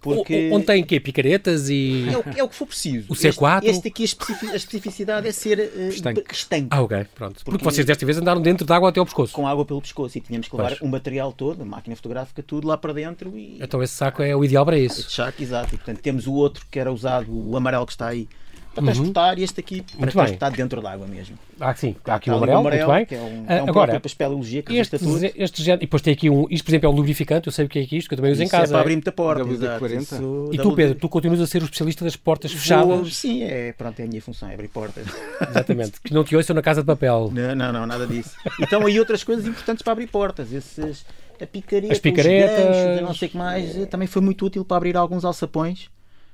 [0.00, 1.00] Porque O- Onde tem quê?
[1.00, 2.06] Picaretas e.
[2.08, 3.06] é, o, que- é o que for preciso.
[3.10, 3.64] O C4?
[3.64, 6.22] Este, este aqui, a, especifi- a especificidade é ser Estanque.
[6.32, 6.68] estanque.
[6.70, 7.34] Ah, ok, pronto.
[7.36, 9.32] Porque, Porque- vocês desta vez andaram dentro de água até ao pescoço.
[9.32, 10.80] Com água pelo pescoço e tínhamos que levar Pois.
[10.80, 14.34] o material todo, a máquina fotográfica, tudo lá para dentro e Então esse saco é
[14.36, 15.00] o ideal para isso.
[15.00, 15.74] este saco, exato.
[15.74, 18.28] E portanto temos o outro que era usado, o amarelo que está aí,
[18.74, 20.24] para transportar e este aqui para Muito bem.
[20.26, 21.36] transportar dentro da água mesmo.
[21.60, 23.06] Ah, sim, há aqui o ali amarelo, muito bem.
[23.06, 25.18] que é um, Ah, é um agora, espeleologia que este, tudo.
[25.34, 27.64] este género, e depois tem aqui um, isto por exemplo é um lubrificante, eu sei
[27.64, 28.72] o que é que é isto, que eu também uso em Isso é casa.
[28.72, 29.42] para abrir muita porta.
[29.44, 29.84] WD-40.
[29.84, 33.16] exato, isso- E tu, Pedro, tu continuas a ser o especialista das portas Vou- fechadas,
[33.16, 35.04] Sim, é, pronto, é a minha função, é abrir portas.
[35.50, 37.32] exatamente, que não te ouçam na casa de papel.
[37.34, 38.30] Não, não, não, nada disso.
[38.60, 40.52] Então aí outras coisas importantes para abrir portas.
[40.52, 41.04] Esses,
[41.40, 42.58] a picareta, As picaretas.
[42.58, 45.88] os ganchos, não sei o que mais, também foi muito útil para abrir alguns alçapões.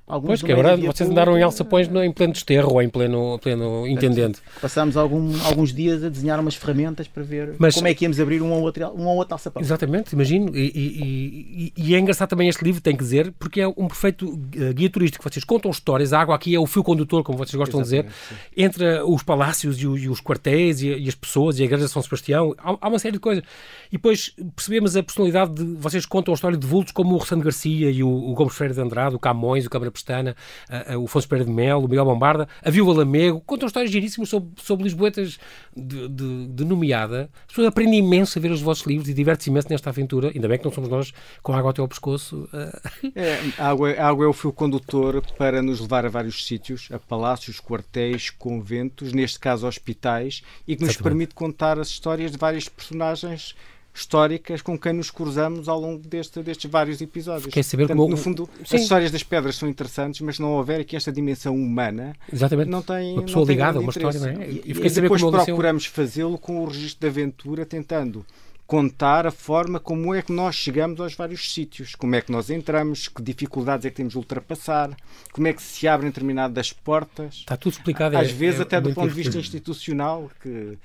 [0.06, 2.34] Alguns Pois, do que meio da agora via vocês andaram em alçapões no- em pleno
[2.34, 4.38] desterro ou em pleno, pleno intendente.
[4.60, 8.20] Passámos algum- alguns dias a desenhar umas ferramentas para ver Mas- como é que íamos
[8.20, 9.62] abrir um ou outro, um ou outro alçapão.
[9.62, 10.54] Exatamente, imagino.
[10.54, 14.38] E, e- e- é engraçado também este livro, tem que dizer, porque é um perfeito
[14.56, 15.24] eh, guia turístico.
[15.26, 18.06] Vocês contam histórias, a água aqui é o fio condutor, como vocês gostam de dizer,
[18.54, 22.54] entre os palácios e, os quartéis e, as pessoas e a Igreja de São Sebastião.
[22.58, 23.42] Há, há uma série de coisas.
[23.90, 25.64] E depois percebemos a personalidade de.
[25.76, 28.74] Vocês contam a história de vultos como o Ressano Garcia e o, o Gomes Ferreira
[28.74, 30.36] de Andrade, o Camões, o Câmara Pestana,
[30.68, 33.40] a- a- o Afonso Pereira de Melo, o Miguel Bombarda, a Viúva Lamego.
[33.40, 35.38] Contam histórias giríssimas sobre, sobre Lisboetas
[35.74, 37.30] de, de, de nomeada.
[37.42, 40.30] As pessoas aprendem imenso a ver os vossos livros e divertem-se imenso nesta aventura.
[40.34, 42.48] Ainda bem que não somos nós com a água até ao pescoço.
[43.14, 46.88] É, a, água, a água é o fio condutor para nos levar a vários sítios,
[46.92, 51.02] a palácios, quartéis, conventos, neste caso hospitais, e que nos Exatamente.
[51.02, 53.54] permite contar as histórias de várias personagens
[53.94, 57.52] históricas com quem nos cruzamos ao longo deste, destes vários episódios.
[57.54, 58.76] Quer saber Portanto, como- No fundo, Sim.
[58.76, 62.68] as histórias das pedras são interessantes, mas não houver aqui esta dimensão humana, exatamente.
[62.68, 64.48] não tem uma pessoa ligada, grande uma história, não é?
[64.48, 68.26] E- E e a depois procuramos fazê-lo com o registro de aventura, tentando
[68.66, 72.48] contar a forma como é que nós chegamos aos vários sítios, como é que nós
[72.50, 74.90] entramos, que dificuldades é que temos de ultrapassar,
[75.32, 77.34] como é que se abrem determinadas portas.
[77.36, 78.16] Está tudo explicado.
[78.16, 80.78] Às é- vezes, é até do muito ponto de vista institucional, que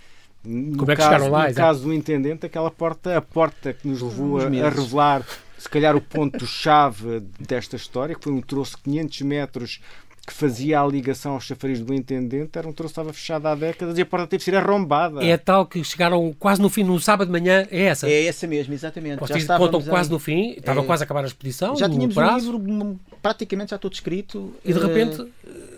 [0.44, 3.74] no Como é que caso, chegaram lá, no caso do intendente, aquela porta, a porta
[3.74, 5.26] que nos levou a, a revelar,
[5.58, 9.80] se calhar, o ponto-chave desta história, que foi um troço de 500 metros
[10.26, 13.56] que fazia a ligação aos chafariz do intendente, era um troço que estava fechado há
[13.56, 15.24] décadas e a porta teve de ser arrombada.
[15.26, 18.08] É a tal que chegaram quase no fim, no sábado de manhã, é essa.
[18.08, 19.20] É essa mesmo, exatamente.
[19.20, 20.86] Vocês estávamos contam quase no fim, estava É.
[20.86, 24.54] quase a acabar a expedição, Já tínhamos prazo, um livro praticamente já todo escrito.
[24.64, 25.26] e de eh, repente,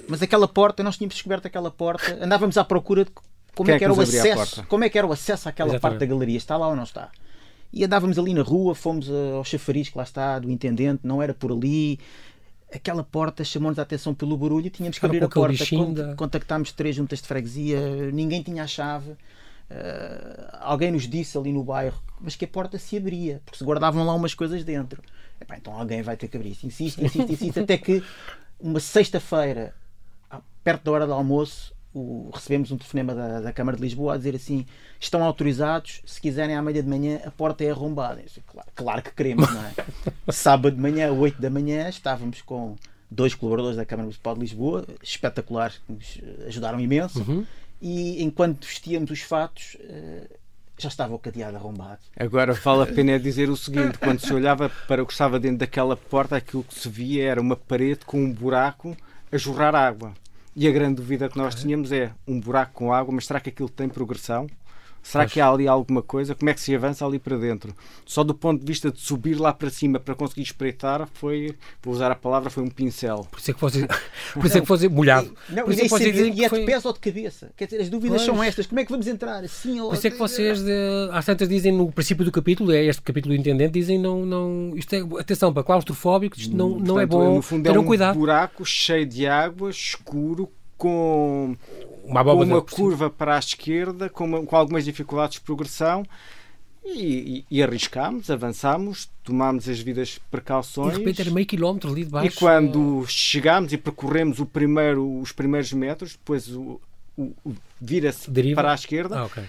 [0.10, 3.12] Mas aquela porta, nós tínhamos descoberto aquela porta, andávamos à procura de
[3.56, 5.70] como Quem é é que era o acesso, como é que era o acesso àquela
[5.72, 5.82] Exatamente.
[5.82, 7.10] parte da galeria, está lá ou não está?
[7.74, 11.22] E andávamos ali na rua, fomos eh, ao chafariz que lá está, do intendente, não
[11.22, 12.00] era por ali.
[12.74, 15.52] Aquela porta chamou-nos a atenção pelo barulho, tínhamos que abrir a porta.
[15.58, 19.16] bichinho Con- da- Contactámos três juntas de freguesia, ninguém tinha a chave.
[19.70, 23.64] Eh, alguém nos disse ali no bairro, mas que a porta se abria, porque se
[23.64, 25.02] guardavam lá umas coisas dentro.
[25.40, 26.58] Epá, então alguém vai ter que abrir.
[26.64, 28.04] Insiste, insiste, insiste, até que
[28.60, 29.74] uma sexta-feira,
[30.30, 34.14] à- perto da hora do almoço, o- recebemos um telefonema da, da Câmara de Lisboa
[34.14, 34.66] a dizer assim:
[35.00, 38.22] estão autorizados, se quiserem à meia de manhã, a porta é arrombada.
[38.22, 39.74] Disse, claro, claro que queremos, não é?
[40.32, 42.76] Sábado de manhã, 8 da manhã, estávamos com
[43.10, 47.20] dois colaboradores da Câmara Municipal de Lisboa, espetaculares, que nos eh, ajudaram imenso.
[47.20, 47.46] Uhum.
[47.82, 50.28] E enquanto vestíamos os fatos, eh,
[50.78, 52.00] já estava o cadeado arrombado.
[52.18, 55.58] Agora vale a pena dizer o seguinte: quando se olhava para o que estava dentro
[55.58, 58.96] daquela porta, aquilo que se via era uma parede com um buraco
[59.32, 60.14] a jorrar água.
[60.54, 63.50] E a grande dúvida que nós tínhamos é um buraco com água, mas será que
[63.50, 64.48] aquilo tem progressão?
[65.04, 65.34] Será Pois.
[65.34, 66.36] que há ali alguma coisa?
[66.36, 67.76] Como é que se avança ali para dentro?
[68.06, 71.94] Só do ponto de vista de subir lá para cima para conseguir espreitar, foi, vou
[71.94, 73.26] usar a palavra, foi um pincel.
[73.32, 73.88] por isso é que fosse,
[74.34, 75.34] por isso é que fosse molhado.
[75.50, 77.00] Não, por isso e, é que sabia- dizem e é foi- de pés ou de
[77.00, 77.52] cabeça.
[77.58, 78.36] Quer dizer, as dúvidas Pois.
[78.36, 78.68] são estas.
[78.68, 79.44] Como é que vamos entrar?
[79.44, 80.72] Assim ou Por isso é que vocês, de,
[81.12, 84.74] às tantas, dizem no princípio do capítulo, é este capítulo do Intendente, dizem não, não,
[84.76, 87.84] isto é, atenção, para claustrofóbicos, isto não, não é Portanto, bom, No fundo é um
[87.84, 88.18] cuidado.
[88.20, 91.56] buraco cheio de água, escuro, com
[92.12, 96.06] Uma com uma curva para a esquerda, com, uma- com algumas dificuldades de progressão.
[96.84, 100.94] E, e, e arriscámos, avançámos, tomámos as devidas E precauções.
[100.94, 102.40] de repente era meio quilómetro ali de E baixo.
[102.40, 106.82] quando chegámos e percorremos o primeiro, os primeiros metros, depois o,
[107.16, 109.44] o- o- vira-se para a esquerda Ah, ok.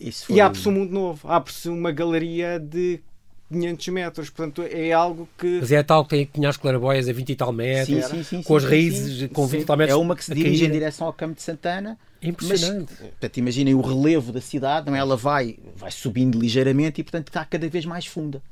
[0.00, 1.28] Isso foi- e abre-se um mundo novo.
[1.28, 3.00] Abre-se uma galeria de
[3.50, 4.30] 500 metros.
[4.30, 7.52] Portanto, é algo que Mas é tal que tem as claraboias a 20 e tal
[7.52, 9.28] metros, Sim, sim, sim, com as raízes sim.
[9.28, 9.98] com 20 e tal É metros.
[9.98, 11.98] uma que se dirige em direção ao Campo de Santana.
[12.22, 12.92] É impressionante.
[12.98, 14.98] Mas, portanto, imaginem o relevo da cidade, não é?
[14.98, 18.42] ela vai, vai subindo ligeiramente e, portanto, está cada vez mais funda.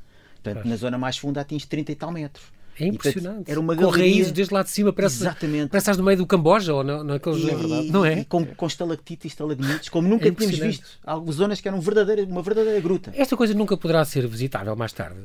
[0.42, 2.46] Portanto, na zona mais funda atinge 30 e tal metros.
[2.80, 3.50] É impressionante.
[3.50, 5.68] era uma com galeria- raízes desde lá de cima, parece, Exatamente.
[5.70, 7.42] parece estás no meio do Camboja ou na, naqueles.
[7.42, 8.24] E- não é?
[8.24, 10.86] com, com estalactites e estalagmites, como nunca É tínhamos visto.
[11.04, 13.12] Algumas zonas que eram verdadeira, uma verdadeira gruta.
[13.16, 15.20] Esta coisa nunca poderá ser visitável mais tarde.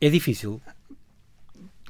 [0.00, 0.60] É difícil.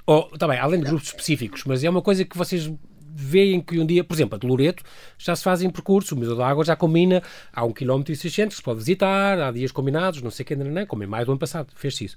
[0.07, 2.71] Ou, tá bem, além de grupos específicos, mas é uma coisa que vocês
[3.13, 4.83] veem que um dia, por exemplo, a de Loreto
[5.19, 8.55] já se fazem percursos, o Museu da Água já combina, há um km e 600
[8.55, 11.07] que se pode visitar, há dias combinados, não sei o que, não, não, como em
[11.07, 12.17] maio do ano passado, fez-se isso.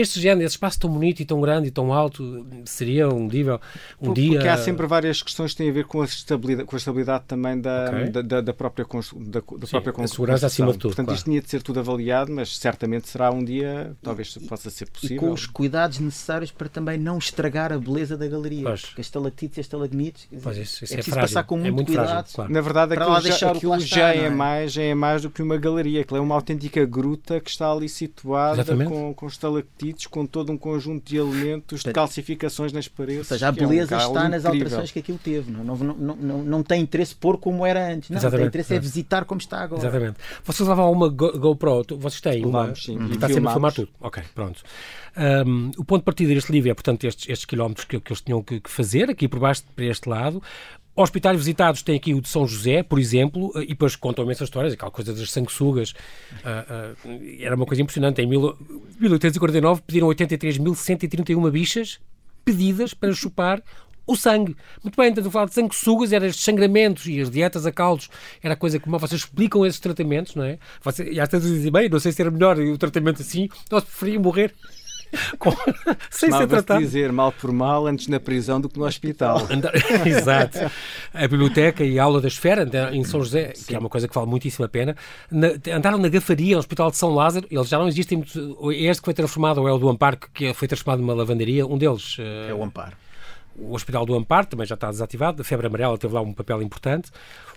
[0.00, 3.60] Este género, esse espaço tão bonito e tão grande e tão alto, seria um nível,
[4.00, 4.32] um porque, dia...
[4.32, 7.24] Porque há sempre várias questões que têm a ver com a estabilidade, com a estabilidade
[7.26, 8.08] também da, Ok.
[8.10, 11.16] da, da- da própria, da, da Sim, própria a segurança acima de tudo, Portanto, claro.
[11.16, 14.90] isto tinha de ser tudo avaliado, mas certamente será um dia, talvez possa ser E
[14.90, 15.18] possível.
[15.20, 18.64] com os cuidados necessários para também não estragar a beleza da galeria.
[18.64, 18.82] Pois.
[18.82, 21.34] Porque as estalactites e as estalagmites Pois isso, isso é é, preciso frágil.
[21.34, 22.06] passar com é muito, muito cuidado.
[22.08, 22.52] frágil, claro.
[22.52, 24.30] Na verdade, Para aquilo, já, deixar o que aquilo já, está, é é?
[24.30, 26.00] mais, já é mais do que uma galeria.
[26.02, 28.90] Aquilo é uma autêntica gruta que está ali situada Exatamente.
[28.90, 33.18] com, com estalactites, com todo um conjunto de elementos, de calcificações nas paredes.
[33.18, 34.50] Ou seja, a que é um beleza está nas incrível.
[34.50, 35.50] alterações que aquilo teve.
[35.50, 38.10] Não, não, não, não, não tem interesse pôr como era antes.
[38.10, 38.40] Não, Exatamente.
[38.42, 38.80] tem interesse é É.
[38.80, 39.82] visitar como está agora.
[39.82, 40.16] Exatamente.
[40.44, 42.98] Vocês levavam uma Go- GoPro, vocês têm uma, Levamos, sim.
[43.08, 43.88] E está sempre a filmar tudo.
[44.00, 44.62] Ok, pronto.
[45.16, 48.20] Um, o ponto de partida deste livro é, portanto, estes, estes quilómetros que, que eles
[48.20, 50.42] tinham que, que fazer, aqui por baixo, para este lado.
[50.96, 54.72] Hospitais visitados tem aqui o de São José, por exemplo, e depois contam imensas histórias,
[54.74, 55.92] aquela coisa das sanguessugas.
[56.44, 57.08] ah, ah,
[57.40, 58.20] era uma coisa impressionante.
[58.22, 58.56] Em mil-
[59.00, 61.98] 1849 pediram 83.131 bichas
[62.44, 63.60] pedidas para chupar
[64.06, 64.54] o sangue.
[64.82, 68.08] Muito bem, estamos a falar de sanguessugas, eram estes sangramentos e as dietas a caldos.
[68.42, 70.58] Era a coisa como vocês explicam esses tratamentos, não é?
[70.82, 73.82] Você, e às vezes dizem, bem, não sei se era melhor o tratamento assim, nós
[73.82, 74.54] preferíamos morrer
[75.38, 75.54] com-
[76.10, 76.80] sem ser tratado.
[76.80, 79.38] dizer mal por mal antes na prisão do que no hospital.
[80.06, 80.58] Exato.
[81.12, 84.14] A biblioteca e a aula da esfera em São José, que é uma coisa que
[84.14, 84.96] vale muitíssimo a pena.
[85.30, 88.18] Na- andaram na Gafaria, no Hospital de São Lázaro, eles já não existem.
[88.18, 91.66] muito- Este que foi transformado, ou é o do Amparo, que foi transformado numa lavanderia,
[91.66, 92.16] um deles.
[92.18, 92.92] eh, É o amparo.
[93.56, 96.60] o Hospital do Amparo também já está desativado, a febre amarela teve lá um papel
[96.62, 97.10] importante.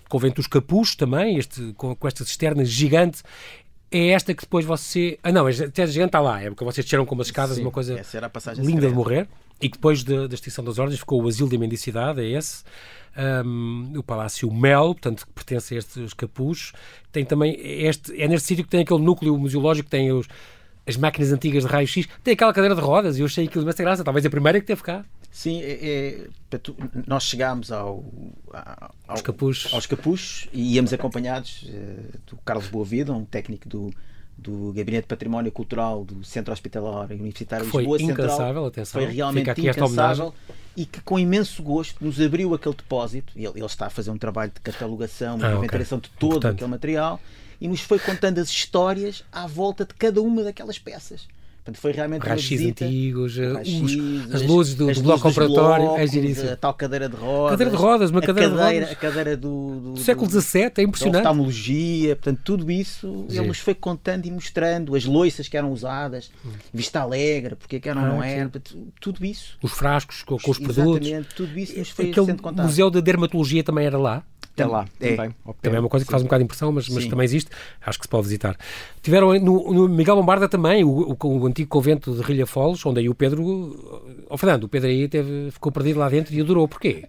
[0.06, 3.22] O Convento dos Capuchos também, este, com, com esta cisterna gigante.
[3.90, 5.18] É esta que depois você.
[5.22, 7.62] Ah, não, a cisterna gigante está lá, é porque vocês desceram com umas escadas, Sim,
[7.62, 7.94] uma coisa
[8.60, 9.28] a linda de morrer.
[9.60, 12.62] E depois de- da extinção das ordens ficou o Asilo da Mendicidade, é esse.
[13.16, 16.72] Ahm, o Palácio Mel, portanto, que pertence a estes capuchos.
[17.10, 20.28] Tem também este, é neste sítio que tem aquele núcleo museológico que tem os,
[20.86, 22.06] as máquinas antigas de raio-x.
[22.22, 24.04] Tem aquela cadeira de rodas e eu achei aquilo de graça.
[24.04, 25.04] Talvez a primeira que teve cá.
[25.30, 26.58] Sim, é, é-
[27.06, 28.04] nós chegámos ao,
[28.52, 29.72] ao- Aos capuchos.
[29.74, 33.90] aos capuchos e íamos acompanhados eh, do Carlos Boavida, um técnico do,
[34.36, 38.66] do Gabinete de Património Cultural do Centro Hospitalar Universitário de Foi Lisboa Central.
[38.66, 39.02] atenção.
[39.02, 40.34] Foi realmente incansável
[40.76, 43.32] e que com imenso gosto nos abriu aquele depósito.
[43.36, 45.58] Ele, ele está a fazer um trabalho de catalogação, Ah, ok.
[45.58, 46.54] inventariação de todo Importante.
[46.54, 47.20] aquele material
[47.60, 51.28] e nos foi contando as histórias à volta de cada uma daquelas peças.
[51.68, 55.84] Portanto, foi realmente visita antigos, eh, os- as luzes do, as do bloco operatório.
[55.98, 57.50] É blocos, a tal cadeira de rodas.
[57.50, 58.96] Cadeira de rodas, uma a cadeira de cadeira, rodas.
[58.96, 61.16] A cadeira do, do, Do século XVII, é da impressionante.
[61.18, 63.38] oftalmologia, portanto, tudo isso Sim.
[63.38, 66.30] ele nos foi contando e mostrando as loiças que eram usadas,
[66.72, 69.58] vista alegre, porque é que eram, Ah, não era, portanto, tudo isso.
[69.62, 71.06] Os frascos com, com os produtos.
[71.06, 72.64] Exatamente, tudo isso nos foi Aquele sendo contado.
[72.64, 74.22] museu de dermatologia também era lá.
[74.62, 75.16] É lá, É.
[75.16, 75.34] também.
[75.62, 77.50] Também é uma coisa que faz um bocado de impressão, mas, mas também existe.
[77.84, 78.56] Acho que se pode visitar.
[79.02, 83.00] Tiveram no, no Miguel Bombarda também, o, o, o antigo convento de Rilha Foles, onde
[83.00, 84.24] aí o Pedro.
[84.28, 86.66] Ó Fernando, o Pedro aí teve, ficou perdido lá dentro e adorou.
[86.68, 87.06] Porquê?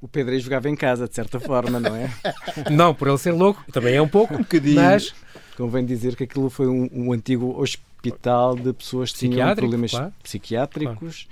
[0.00, 2.10] O Pedro aí jogava em casa, de certa forma, não é?
[2.70, 4.74] Não, por ele ser louco, também é um pouco, bocadinho.
[4.74, 5.14] mas
[5.56, 10.12] Convém dizer que aquilo foi um, um antigo hospital de pessoas que tinham problemas claro.
[10.22, 11.28] psiquiátricos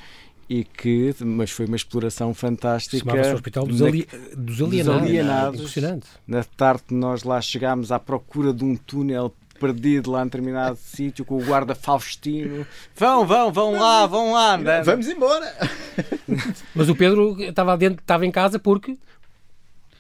[0.51, 2.99] e que, mas foi uma exploração fantástica.
[2.99, 5.03] chamava-se o Hospital dos, ali, dos Alienados.
[5.03, 5.61] Alienados.
[5.61, 6.09] Impressionante.
[6.27, 11.25] Na tarde nós lá chegámos à procura de um túnel perdido lá em determinado sítio
[11.25, 12.67] com o guarda Faustino.
[12.97, 14.57] Vão, vão, vão lá, vão lá.
[14.57, 14.85] andando.
[14.87, 15.55] Vamos embora!
[16.75, 18.99] Mas o Pedro estava dentro, estava em casa porque.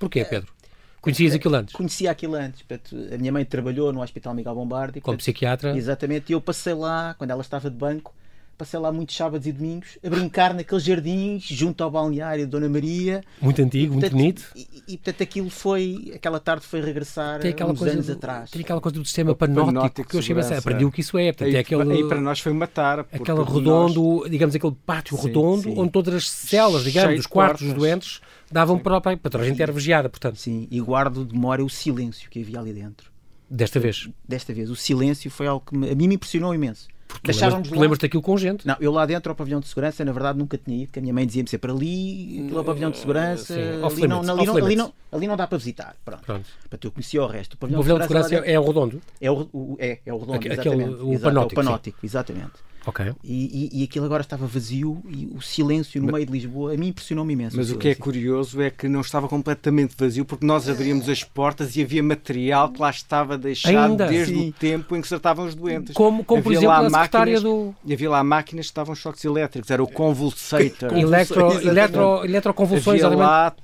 [0.00, 0.52] Porquê, Pedro?
[1.00, 1.74] Conhecias aquilo antes?
[1.76, 2.62] Conhecia aquilo antes.
[2.62, 5.00] portanto, a minha mãe trabalhou no Hospital Miguel Bombardi.
[5.00, 5.76] Como portanto, psiquiatra.
[5.76, 8.12] Exatamente, e eu passei lá, quando ela estava de banco,
[8.60, 12.68] passei lá muitos sábados e domingos a brincar naqueles jardins junto ao balneário de Dona
[12.68, 13.22] Maria.
[13.40, 14.44] Muito antigo, muito Portanto, bonito.
[14.54, 18.12] E, e, portanto aquilo foi, aquela tarde foi regressar Tem aquela uns coisa anos do,
[18.12, 18.50] atrás.
[18.50, 20.42] Tem aquela coisa do sistema panóptico, panóptico que eu engraçado.
[20.48, 20.58] segurança.
[20.68, 21.32] Aprendi o que isso é.
[21.32, 23.00] Portanto, Aí, é aquele, aí para nós foi matar.
[23.00, 25.74] aquele nós- redondo, digamos, aquele pátio Sim, redondo, sim.
[25.78, 28.20] onde todas as celas, digamos, dos quartos dos doentes,
[28.52, 31.64] davam para, para, para toda a gente era vigiada, portanto, Sim, e guardo de memória
[31.64, 33.10] o silêncio que havia ali dentro.
[33.48, 34.08] desta vez.
[34.28, 36.86] Desta vez, o silêncio foi algo que me- a mim me impressionou imenso.
[37.14, 38.66] Tu Deixávamos lembras- tu lá- lembras daquilo com gente?
[38.66, 41.02] Não, eu lá dentro ao pavilhão de segurança, na verdade nunca tinha ido, que a
[41.02, 44.46] minha mãe dizia-me sempre ali, aquilo é o pavilhão de segurança, Sim, ali, não, ali,
[44.46, 45.94] não, ali, não, ali não dá para visitar.
[46.04, 46.22] Pronto.
[46.24, 46.46] Pronto.
[46.62, 47.52] Portanto, eu conhecia o resto.
[47.52, 49.00] O O pavilhão, pavilhão de segurança lá dentro é o redondo?
[49.20, 50.90] é, o, é, é o redondo, Aquele- exatamente.
[51.02, 52.52] o Exato, panóptico, é o panóptico, exatamente.
[52.90, 53.12] Ok.
[53.24, 56.76] E, e, e aquilo agora estava vazio e o silêncio no meio de Lisboa a
[56.76, 57.56] mim impressionou-me imenso.
[57.56, 61.24] Mas o que é curioso é que não estava completamente vazio porque nós abríamos as
[61.24, 64.06] portas e havia material que lá estava deixado Ainda?
[64.06, 64.48] desde Sim.
[64.48, 65.94] o tempo em que se tratavam os doentes.
[65.94, 68.94] Como, como por exemplo, lá a secretária máquinas- do E havia lá máquinas que estavam
[68.94, 70.92] choques elétricos, era o Convulsator.
[70.98, 71.66] Exatamente.
[71.68, 73.54] eletro, eletroconvulsões, havia lá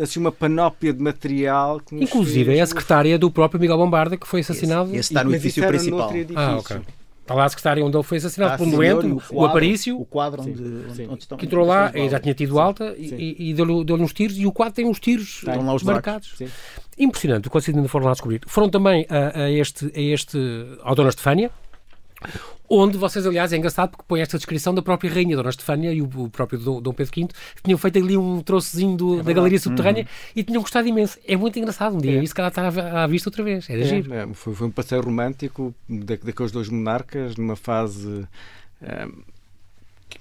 [0.00, 4.26] assim, uma panóplia de material Inclusive é fez- a secretária do próprio Miguel Bombarda que
[4.26, 4.88] foi assassinado.
[4.90, 5.98] Esse está no Mas edifício principal.
[5.98, 6.40] noutro edifício.
[6.42, 6.76] Ah, ok.
[7.22, 9.98] Está lá a secretária onde ele foi assassinado por um doente, o, o Aparício.
[9.98, 11.38] O quadro onde, onde, onde estão.
[11.38, 14.36] Que entrou lá, e já tinha tido alta e, e deu-lhe deu uns tiros.
[14.36, 16.34] E o quadro tem uns tiros Estão lá os marcados.
[16.98, 18.40] Impressionante o que ainda foram lá descobrir.
[18.46, 20.38] Foram também a, a este, a este,
[20.82, 21.50] ao Dona Estefânia,
[22.74, 26.00] onde vocês, aliás, é engraçado porque põe esta descrição da própria Rainha Dona Estefânia e
[26.00, 29.32] o, o próprio Dom Pedro V, que tinham feito ali um troçozinho do, é da
[29.32, 30.32] galeria subterrânea uhum.
[30.34, 31.18] e tinham gostado imenso.
[31.26, 32.24] É muito engraçado um dia, é.
[32.24, 33.68] isso que ela está à, vista outra vez.
[33.68, 34.14] Era é, giro.
[34.14, 38.26] É, foi, foi, um passeio romântico daqueles dois monarcas numa fase.
[38.80, 39.31] Um,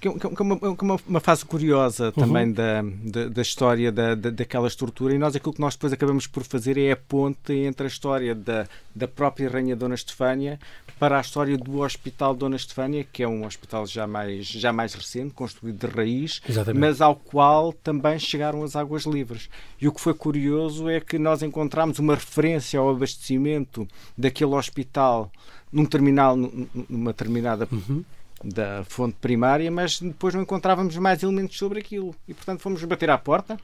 [0.02, 2.54] que é uma, uma, uma, fase curiosa também uhum.
[2.54, 6.26] da, da, da, história da, da, daquela estrutura e nós aquilo que nós depois acabamos
[6.26, 10.60] por fazer é a ponte entre a história da, da própria Rainha Dona Estefânia
[10.98, 14.96] para a história do Hospital Dona Estefânia, que é um hospital já mais, já mais
[14.96, 16.80] recente, construído de raiz, Exatamente.
[16.80, 19.50] mas ao qual também chegaram as águas livres.
[19.80, 23.88] E o que foi curioso é que nós encontramos uma referência ao abastecimento
[24.18, 25.32] daquele hospital
[25.72, 28.04] num terminal, numa determinada uhum
[28.44, 32.16] da fonte primária, mas depois não encontrávamos mais elementos sobre aquilo.
[32.28, 33.58] E, portanto, fomos bater à porta.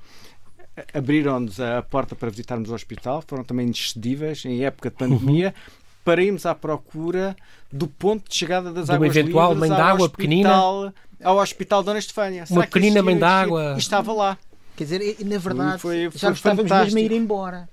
[0.94, 5.74] Abriram-nos a porta para visitarmos o hospital, foram também excedíveis em época de pandemia, uhum.
[6.06, 7.36] para irmos à procura
[7.72, 11.82] do ponto de chegada das de águas uma eventual livres mãe d'água pequenina ao Hospital
[11.82, 12.46] Dona Estefânia.
[12.50, 13.76] Uma pequenina mãe d'água.
[13.78, 14.38] Estava lá.
[14.76, 17.68] Quer dizer, na verdade, foi, foi já estávamos mesmo a ir embora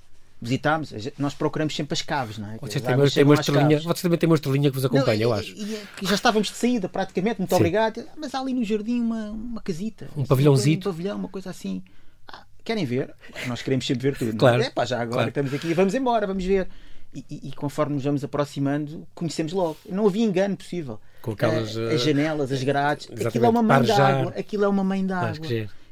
[0.44, 2.58] visitámos, nós procuramos sempre as caves, não é?
[2.58, 5.32] Vocês têm, têm uma estrelinha, vocês também têm uma estrelinha que vos acompanha, não, eu
[5.32, 5.52] acho.
[5.52, 7.56] E, e, já estávamos de saída, praticamente, muito Sim.
[7.56, 8.04] obrigado.
[8.16, 10.08] Mas há ali no jardim uma, uma casita.
[10.16, 10.78] Um pavilhãozinho.
[10.78, 11.82] Um pavilhão, uma coisa assim.
[12.28, 13.14] Ah, querem ver?
[13.46, 14.36] Nós queremos sempre ver tudo.
[14.36, 14.62] Claro.
[14.62, 15.28] É pá, já agora claro.
[15.30, 16.68] estamos aqui, vamos embora, vamos ver.
[17.14, 19.76] E, e, e, conforme nos vamos aproximando, conhecemos logo.
[19.88, 21.00] Não havia engano possível.
[21.22, 24.34] Com aquelas, as janelas, as grades, aquilo é uma mãe d'água.
[24.36, 25.46] Aquilo é uma mãe d'água.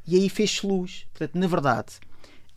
[0.07, 1.07] E aí fez luz.
[1.13, 1.93] Portanto, na verdade,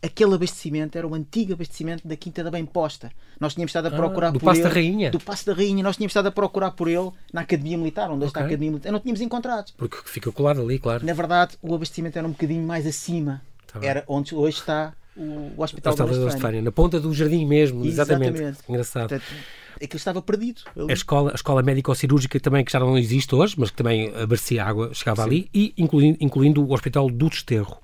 [0.02, 3.10] aquele abastecimento era o antigo abastecimento da Quinta da Bem Posta.
[3.40, 4.68] Nós tínhamos estado a ah, procurar ah, do por Passo ele.
[4.68, 5.10] Da Rainha.
[5.10, 5.82] Do Passo da Rainha.
[5.82, 8.28] Nós tínhamos estado a procurar por ele na Academia Militar, onde okay.
[8.28, 8.92] está a Academia Militar.
[8.92, 9.72] Não tínhamos encontrado.
[9.76, 11.04] Porque fica colado ali, claro.
[11.04, 13.42] Na verdade, o abastecimento era um bocadinho mais acima.
[13.66, 16.62] Tá era onde hoje está o, o Hospital da Estefânia.
[16.62, 18.34] Na ponta do jardim mesmo, exatamente.
[18.34, 18.58] exatamente.
[18.68, 19.08] Engraçado.
[19.08, 19.32] Portanto,
[19.76, 20.62] aquilo estava perdido.
[20.76, 20.90] Ali.
[20.90, 24.64] A escola, a escola médico-cirúrgica também, que já não existe hoje, mas que também abastecia
[24.64, 25.28] água, chegava Sim.
[25.28, 27.78] ali, e incluindo, incluindo o Hospital do Desterro.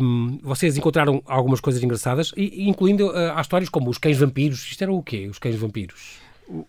[0.00, 4.66] Um, vocês encontraram algumas coisas engraçadas, incluindo uh, há histórias como os cães vampiros.
[4.66, 6.18] Isto era o quê, os cães vampiros?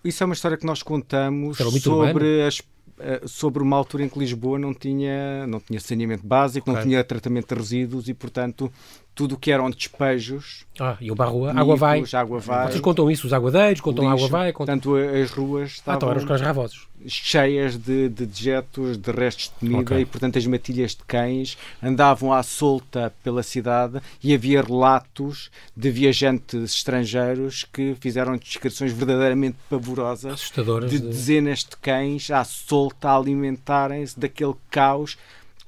[0.04, 2.62] Isso é uma história que nós contamos sobre as
[3.00, 7.04] eh, sobre uma altura em que Lisboa não tinha, não tinha saneamento básico, não tinha
[7.04, 8.72] tratamento de resíduos e, portanto,
[9.18, 10.64] tudo o que eram despejos.
[10.80, 12.04] Ah, e o barro, a água vai.
[12.14, 12.68] água vai.
[12.68, 14.54] Vocês contam isso, os aguadeiros, contam lixo, a água vai.
[14.54, 14.80] Contam...
[14.80, 16.10] Portanto, as ruas estavam.
[16.10, 20.02] Ah, então ravosos cheias de, de dejetos, de restos de comida okay.
[20.02, 25.92] e, portanto, as matilhas de cães andavam à solta pela cidade e havia relatos de
[25.92, 33.10] viajantes estrangeiros que fizeram descrições verdadeiramente pavorosas Assustadoras de, de dezenas de cães à solta
[33.10, 35.18] a alimentarem-se daquele caos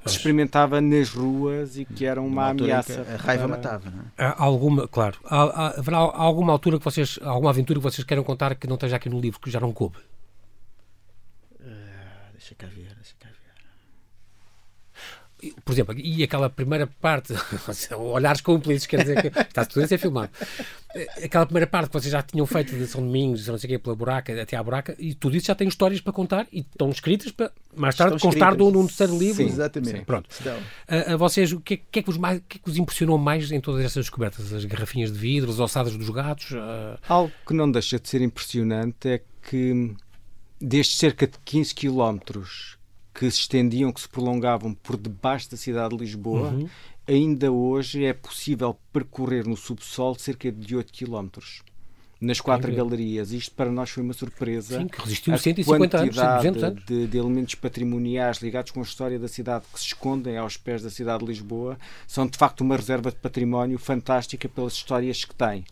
[0.05, 3.01] se experimentava nas ruas e que era uma, ameaça.
[3.01, 3.57] A raiva para...
[3.57, 4.25] matava, não é?
[4.25, 5.19] Há alguma, claro.
[5.25, 8.95] Há, haverá alguma altura que vocês, alguma aventura que vocês queiram contar que não esteja
[8.95, 9.97] aqui no livro, que já não coube?
[12.33, 13.38] Deixa cá ver, deixa cá ver.
[15.63, 17.33] Por exemplo, e aquela primeira parte,
[17.95, 20.29] olhares cúmplices, quer dizer que está tudo a ser filmado.
[21.23, 23.79] Aquela primeira parte que vocês já tinham feito de São Domingos, não sei o quê,
[23.79, 26.89] pela buraca, até à buraca, e tudo isso já tem histórias para contar e estão
[26.89, 29.43] escritas para mais tarde estão constar de um, terceiro livro.
[29.43, 29.99] Sim, exatamente.
[29.99, 30.27] Sim, pronto.
[30.87, 32.77] A, a, vocês, o que, é, que, é que, vos mais, que é que vos
[32.77, 34.51] impressionou mais em todas essas descobertas?
[34.51, 36.53] As garrafinhas de vidro, as ossadas dos gatos?
[37.07, 39.95] Algo que não deixa de ser impressionante é que
[40.59, 42.78] destes cerca de 15 quilómetros
[43.19, 46.69] que se estendiam, que se prolongavam por debaixo da cidade de Lisboa, uhum.
[47.05, 51.61] ainda hoje é possível percorrer no subsolo cerca de 8 quilómetros
[52.21, 53.33] nas quatro galerias.
[53.33, 54.79] Isto para nós foi uma surpresa.
[54.79, 56.85] Sim, que resistiu 150 anos, 200 anos.
[56.85, 60.81] De, de, elementos patrimoniais ligados com a história da cidade que se escondem aos pés
[60.81, 61.77] da cidade de Lisboa
[62.07, 65.65] são de facto uma reserva de património fantástica pelas histórias que têm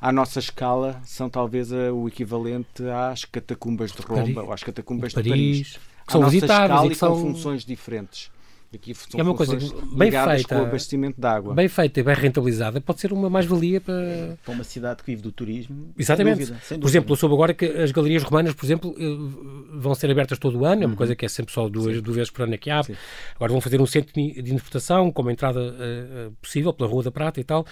[0.00, 5.08] à nossa escala, são talvez o equivalente às catacumbas de Roma Paris, ou às catacumbas
[5.10, 5.30] de Paris.
[5.30, 5.78] Paris.
[6.06, 8.30] Que são visitáveis e são funções diferentes.
[8.72, 9.56] Aqui são é uma coisa
[9.96, 11.54] bem feita, com o abastecimento de água.
[11.54, 14.38] Bem feita e bem rentabilizada, pode ser uma mais-valia para...
[14.44, 15.90] para uma cidade que vive do turismo.
[15.98, 16.36] Exatamente.
[16.36, 16.80] Sem dúvida, sem dúvida.
[16.82, 20.38] Por exemplo, eu soube agora que as galerias romanas, por exemplo, eh, vão ser abertas
[20.38, 20.96] todo o ano, é uma uhum.
[20.96, 22.92] coisa que é sempre só duas, duas vezes por ano que abre.
[22.92, 22.98] Sim.
[23.36, 27.10] Agora vão fazer um centro de interpretação com uma entrada uh, possível pela Rua da
[27.10, 27.64] Prata e tal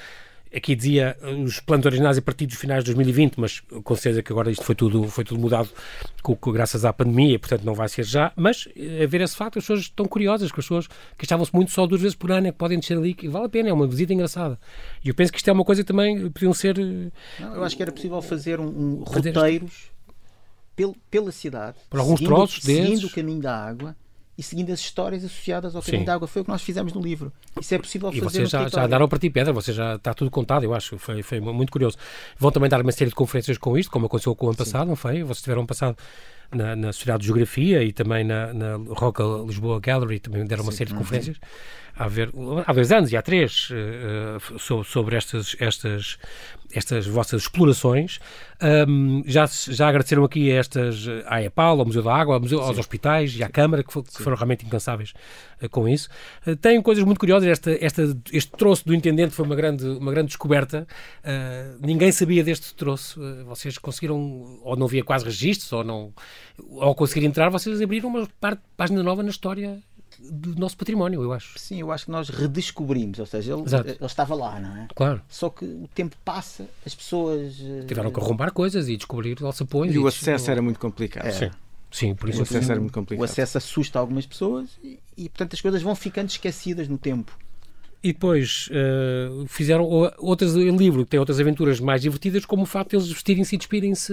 [0.54, 4.22] aqui dizia uh, os planos originais a partir dos finais de 2020, mas com certeza
[4.22, 5.68] que agora isto foi tudo, foi tudo mudado
[6.22, 8.32] com, com, graças à pandemia, portanto não vai ser já.
[8.36, 10.88] Mas eh, a ver esse facto, as pessoas estão curiosas, que as pessoas
[11.18, 13.48] queixavam-se muito só duas vezes por ano, é que podem descer ali, que vale a
[13.48, 14.58] pena, é uma visita engraçada.
[15.04, 16.76] E eu penso que isto é uma coisa que também podiam ser.
[16.78, 19.90] Não, eu acho que era possível fazer um, um fazer roteiros
[20.74, 23.04] pel, pela cidade, Por alguns seguindo, troços seguindo desses.
[23.04, 23.96] o caminho da água
[24.38, 26.06] e seguindo as histórias associadas ao caminho Sim.
[26.06, 26.28] da água.
[26.28, 27.32] Foi o que nós fizemos no livro.
[27.60, 29.96] Isso é possível E fazer vocês no já, já andaram para ti pedra, vocês já
[29.96, 30.98] está tudo contado, eu acho.
[30.98, 31.96] Foi, foi muito curioso.
[32.38, 34.88] Vão também dar uma série de conferências com isto, como aconteceu com o ano passado,
[34.88, 35.22] não foi?
[35.22, 35.96] Vocês tiveram passado
[36.52, 40.72] na, na Sociedade de Geografia e também na, na Roca Lisboa Gallery, também deram uma
[40.72, 41.38] série de conferências.
[41.98, 42.30] Há, ver,
[42.66, 43.70] há dois anos e há três
[44.58, 46.18] so- sobre estas, estas,
[46.70, 48.18] estas vossas explorações.
[48.60, 52.40] Ahm, já, já agradeceram aqui a estas, eh, à EPAL, ao Museu da Água, ao
[52.40, 55.14] museu, aos hospitais e à Câmara, que, que foram realmente incansáveis
[55.60, 56.08] eh, com isso.
[56.46, 57.48] Eh, Tem coisas muito curiosas.
[57.48, 60.86] Esta, esta, este troço do intendente foi uma grande, uma grande descoberta.
[61.24, 63.20] Eh, ninguém sabia deste troço.
[63.46, 64.18] Vocês conseguiram,
[64.62, 66.12] ou não havia quase registros, ou não,
[66.80, 69.82] ao conseguir entrar, vocês abriram uma parte, página nova na história
[70.20, 71.58] do nosso património, eu acho.
[71.58, 74.88] Sim, eu acho que nós redescobrimos, ou seja, ele, ele estava lá, não é?
[74.94, 75.20] Claro.
[75.28, 77.56] Só que o tempo passa, as pessoas.
[77.60, 79.94] eh, Tiveram que arrombar coisas e descobrir alçapões.
[79.94, 81.30] E o acesso era muito complicado.
[81.32, 81.50] Sim,
[81.90, 82.42] sim, por O isso.
[82.42, 83.24] acesso era muito O complicado.
[83.24, 87.36] acesso assusta algumas pessoas e, e, portanto, as coisas vão ficando esquecidas no tempo.
[88.08, 89.84] E depois eh, fizeram
[90.18, 93.58] outras livro que tem outras aventuras mais divertidas, como o facto de eles vestirem-se e
[93.58, 94.12] despirem-se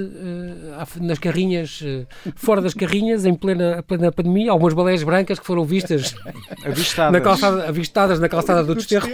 [0.78, 5.46] à- nas carrinhas, eh, fora das carrinhas, em plena, plena pandemia, algumas baleias brancas que
[5.46, 6.16] foram vistas
[6.66, 7.14] Avistadas.
[7.14, 9.10] na calçada, avistadas na calçada do Desterro.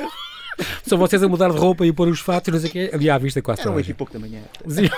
[0.83, 2.89] São vocês a mudar de roupa e pôr os fatos, não sei o quê.
[2.93, 4.41] Ali à vista quase a oito e pouco da manhã.
[4.67, 4.89] Sim.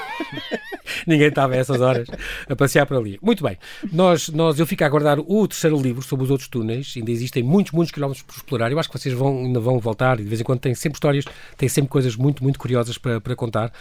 [1.07, 2.07] Ninguém estava a essas horas
[2.47, 3.17] a passear por ali.
[3.21, 3.57] Muito bem.
[3.91, 6.93] Nós, nós, eu fico a aguardar o terceiro livro sobre os outros túneis.
[6.95, 8.71] Ainda existem muitos, muitos quilómetros por explorar.
[8.71, 10.97] Eu acho que vocês vão, ainda vão voltar e de vez em quando têm sempre
[10.97, 11.25] histórias,
[11.57, 13.71] têm sempre coisas muito, muito curiosas para, para contar.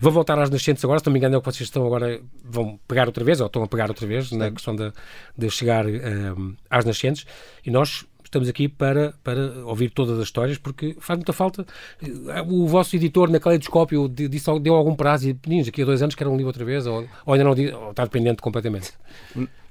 [0.00, 2.20] Vou voltar às nascentes agora, se não me engano é o que vocês estão agora,
[2.44, 4.92] vão pegar outra vez, ou estão a pegar outra vez, na questão de,
[5.36, 7.26] de chegar ehm, às nascentes.
[7.66, 11.66] E nós estamos aqui para, para ouvir todas as histórias, porque faz muita falta.
[12.48, 16.02] O vosso editor na Caleidoscópio di- disse, deu algum prazo e meninos, daqui a dois
[16.02, 18.92] anos quero um livro outra vez, ou, ou ainda não ou está dependente completamente.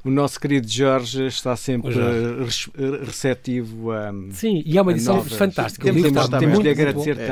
[0.03, 2.71] O nosso querido Jorge está sempre O Jorge.
[3.03, 4.11] receptivo a.
[4.31, 5.33] Sim, e é uma edição novas.
[5.33, 5.83] fantástica.
[5.83, 7.27] O Temos, livro temos, está temos muito, de agradecer É.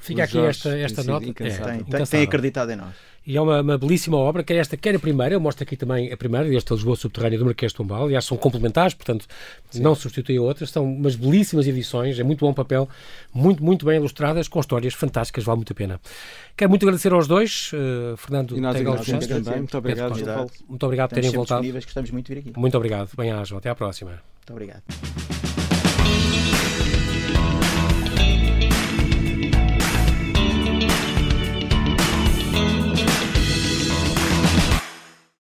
[0.00, 1.26] Fica aqui Jorge esta, esta nota.
[1.26, 2.94] É, Tem, tem, acreditado em nós.
[3.26, 6.12] E é uma, uma belíssima obra, quer esta, quer a primeira, eu mostro aqui também
[6.12, 9.26] a primeira, deste Lisboa Subterrânea do Marquês de Pombal, aliás são complementares, portanto
[9.74, 12.88] não substituem a outras, são umas belíssimas edições, é muito bom papel,
[13.34, 16.00] muito, muito bem ilustradas, com histórias fantásticas, vale muito a pena.
[16.56, 19.56] Quero muito agradecer aos dois, eh, Fernando E nós Tegal Santos, também.
[19.56, 20.32] Muito obrigado, Pedro.
[20.32, 20.50] Paulo.
[20.68, 22.52] muito obrigado por terem voltado, gostamos muito de vir aqui.
[22.56, 24.10] muito obrigado, bem-ajam, até à próxima.
[24.10, 25.45] Muito obrigado.